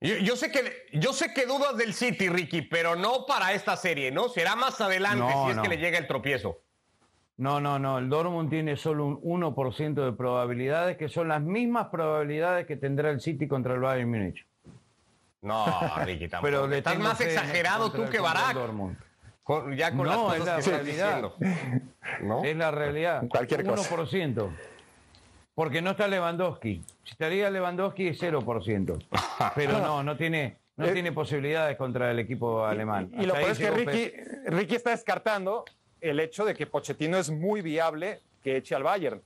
Yo, 0.00 0.34
sé 0.34 0.50
que, 0.50 0.88
yo 0.92 1.12
sé 1.12 1.32
que 1.32 1.46
dudas 1.46 1.76
del 1.76 1.94
City, 1.94 2.28
Ricky, 2.28 2.62
pero 2.62 2.96
no 2.96 3.24
para 3.24 3.52
esta 3.52 3.76
serie, 3.76 4.10
¿no? 4.10 4.28
Será 4.28 4.56
más 4.56 4.80
adelante 4.80 5.32
si 5.44 5.52
es 5.52 5.58
que 5.58 5.68
le 5.68 5.76
llega 5.76 5.96
el 5.96 6.08
tropiezo. 6.08 6.58
No, 7.36 7.60
no, 7.60 7.78
no. 7.78 7.98
El 7.98 8.08
Dortmund 8.08 8.50
tiene 8.50 8.76
solo 8.76 9.06
un 9.06 9.42
1% 9.42 10.04
de 10.04 10.12
probabilidades, 10.12 10.96
que 10.96 11.08
son 11.08 11.28
las 11.28 11.40
mismas 11.42 11.88
probabilidades 11.88 12.66
que 12.66 12.76
tendrá 12.76 13.10
el 13.10 13.20
City 13.20 13.48
contra 13.48 13.74
el 13.74 13.80
Bayern 13.80 14.10
Múnich. 14.10 14.46
No, 15.40 15.66
Ricky, 16.04 16.28
tampoco. 16.28 16.50
Pero 16.50 16.72
estás 16.72 16.98
más 16.98 17.20
exagerado 17.20 17.90
tú 17.90 18.04
que 18.08 18.20
Barak. 18.20 18.56
ya 19.76 19.90
con 19.90 20.06
no, 20.06 20.32
es 20.34 20.44
la 20.44 20.60
realidad. 20.60 21.32
¿No? 22.22 22.44
Es 22.44 22.56
la 22.56 22.70
realidad. 22.70 23.24
Cualquier 23.28 23.64
cosa. 23.64 23.96
1%. 23.96 24.50
Porque 25.54 25.82
no 25.82 25.90
está 25.90 26.08
Lewandowski. 26.08 26.82
Si 27.02 27.10
estaría 27.10 27.50
Lewandowski 27.50 28.08
es 28.08 28.22
0%. 28.22 29.04
Pero 29.54 29.78
no, 29.80 30.02
no 30.02 30.16
tiene, 30.16 30.58
no 30.76 30.86
eh, 30.86 30.92
tiene 30.92 31.12
posibilidades 31.12 31.76
contra 31.76 32.10
el 32.10 32.18
equipo 32.20 32.64
alemán. 32.64 33.10
Y, 33.18 33.26
lo 33.26 33.34
peor 33.34 33.50
es 33.50 33.58
que 33.58 33.70
Ricky, 33.70 34.12
Ricky 34.46 34.76
está 34.76 34.90
descartando 34.90 35.64
el 36.02 36.20
hecho 36.20 36.44
de 36.44 36.54
que 36.54 36.66
Pochettino 36.66 37.16
es 37.16 37.30
muy 37.30 37.62
viable 37.62 38.20
que 38.42 38.56
eche 38.56 38.74
al 38.74 38.82
Bayern. 38.82 39.22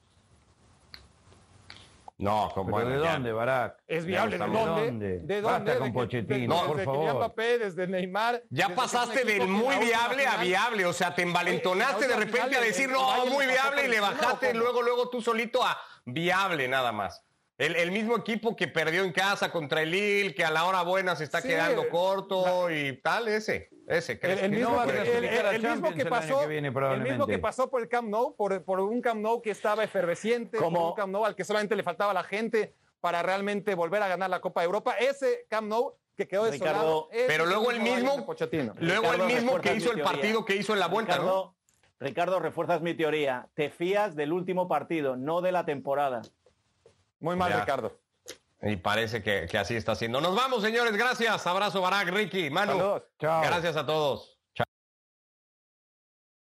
No, 2.18 2.50
como 2.54 2.80
¿de 2.80 2.96
dónde, 2.96 3.32
Barak? 3.32 3.82
Es 3.86 4.06
viable, 4.06 4.38
¿de 4.38 4.46
dónde? 4.46 5.20
¿De 5.20 5.40
dónde? 5.40 5.40
Basta 5.42 5.78
con 5.78 5.92
Pochettino, 5.92 6.66
por 6.66 6.82
favor. 6.82 7.14
Mbappé, 7.16 7.58
desde 7.58 7.86
Neymar. 7.86 8.42
Ya 8.48 8.74
pasaste 8.74 9.24
del 9.24 9.48
muy 9.48 9.76
viable 9.76 10.26
a 10.26 10.38
viable, 10.38 10.86
o 10.86 10.92
sea, 10.94 11.14
te 11.14 11.22
envalentonaste 11.22 12.08
de 12.08 12.16
repente 12.16 12.56
a 12.56 12.60
decir, 12.60 12.88
no, 12.88 13.26
muy 13.26 13.46
viable, 13.46 13.84
y 13.84 13.88
le 13.88 14.00
bajaste 14.00 14.54
luego, 14.54 14.80
luego 14.80 15.10
tú 15.10 15.20
solito 15.20 15.62
a 15.62 15.78
viable 16.06 16.68
nada 16.68 16.92
más. 16.92 17.25
El, 17.58 17.90
mismo 17.90 18.16
equipo 18.16 18.54
que 18.54 18.68
perdió 18.68 19.02
en 19.02 19.12
casa 19.12 19.50
contra 19.50 19.80
el 19.80 19.90
Lille, 19.90 20.34
que 20.34 20.44
a 20.44 20.50
la 20.50 20.66
hora 20.66 20.82
buena 20.82 21.16
se 21.16 21.24
está 21.24 21.40
quedando 21.40 21.88
corto 21.88 22.70
y 22.70 23.00
tal, 23.00 23.28
ese. 23.28 23.70
Ese, 23.86 24.18
¿crees 24.18 24.42
El, 24.42 24.50
mismo, 24.50 24.70
no 24.70 24.82
el- 24.82 25.62
mismo 25.62 25.94
que 25.94 26.04
pasó, 26.04 26.40
que 26.40 26.46
viene, 26.48 26.68
el 26.68 27.00
mismo 27.00 27.26
que 27.26 27.38
pasó 27.38 27.70
por 27.70 27.80
el 27.80 27.88
Camp 27.88 28.08
Nou, 28.08 28.34
por, 28.34 28.62
por 28.64 28.80
un 28.80 29.00
Camp 29.00 29.20
Nou 29.20 29.40
que 29.40 29.52
estaba 29.52 29.84
efervesciente, 29.84 30.58
Como- 30.58 30.78
por 30.78 30.88
un 30.90 30.96
Camp 30.96 31.12
Nou 31.12 31.24
al 31.24 31.34
que 31.34 31.44
solamente 31.44 31.76
le 31.76 31.82
faltaba 31.82 32.12
la 32.12 32.24
gente 32.24 32.74
para 33.00 33.22
realmente 33.22 33.74
volver 33.74 34.02
a 34.02 34.08
ganar 34.08 34.28
la 34.28 34.40
Copa 34.40 34.60
de 34.60 34.66
Europa. 34.66 34.96
Ese 34.98 35.46
Camp 35.48 35.68
Nou 35.68 35.94
que 36.16 36.26
quedó 36.26 36.50
Ricardo, 36.50 37.08
desolado. 37.10 37.28
pero 37.28 37.46
luego 37.46 37.70
el 37.70 37.80
mismo-. 37.80 38.26
Luego 38.80 39.12
el 39.14 39.22
mismo 39.22 39.60
que 39.60 39.74
hizo 39.76 39.92
el 39.92 40.02
partido 40.02 40.44
que 40.44 40.56
hizo 40.56 40.74
en 40.74 40.80
la 40.80 40.88
vuelta, 40.88 41.18
¿no? 41.18 41.54
Ricardo, 42.00 42.40
refuerzas 42.40 42.82
mi 42.82 42.92
teoría. 42.92 43.48
Te 43.54 43.70
fías 43.70 44.14
del 44.14 44.32
último 44.32 44.68
partido, 44.68 45.16
no 45.16 45.40
de 45.40 45.52
la 45.52 45.64
temporada. 45.64 46.20
Muy 47.20 47.36
mal, 47.36 47.50
Ya. 47.50 47.60
Ricardo. 47.60 48.00
Y 48.62 48.76
parece 48.76 49.22
que, 49.22 49.46
que 49.50 49.58
así 49.58 49.76
está 49.76 49.92
haciendo. 49.92 50.20
Nos 50.20 50.34
vamos, 50.34 50.62
señores. 50.62 50.96
Gracias. 50.96 51.46
Abrazo, 51.46 51.80
Barack, 51.80 52.08
Ricky, 52.08 52.50
Manu. 52.50 52.72
Saludos. 52.72 53.02
Chao. 53.20 53.42
Gracias 53.42 53.76
a 53.76 53.84
todos. 53.86 54.35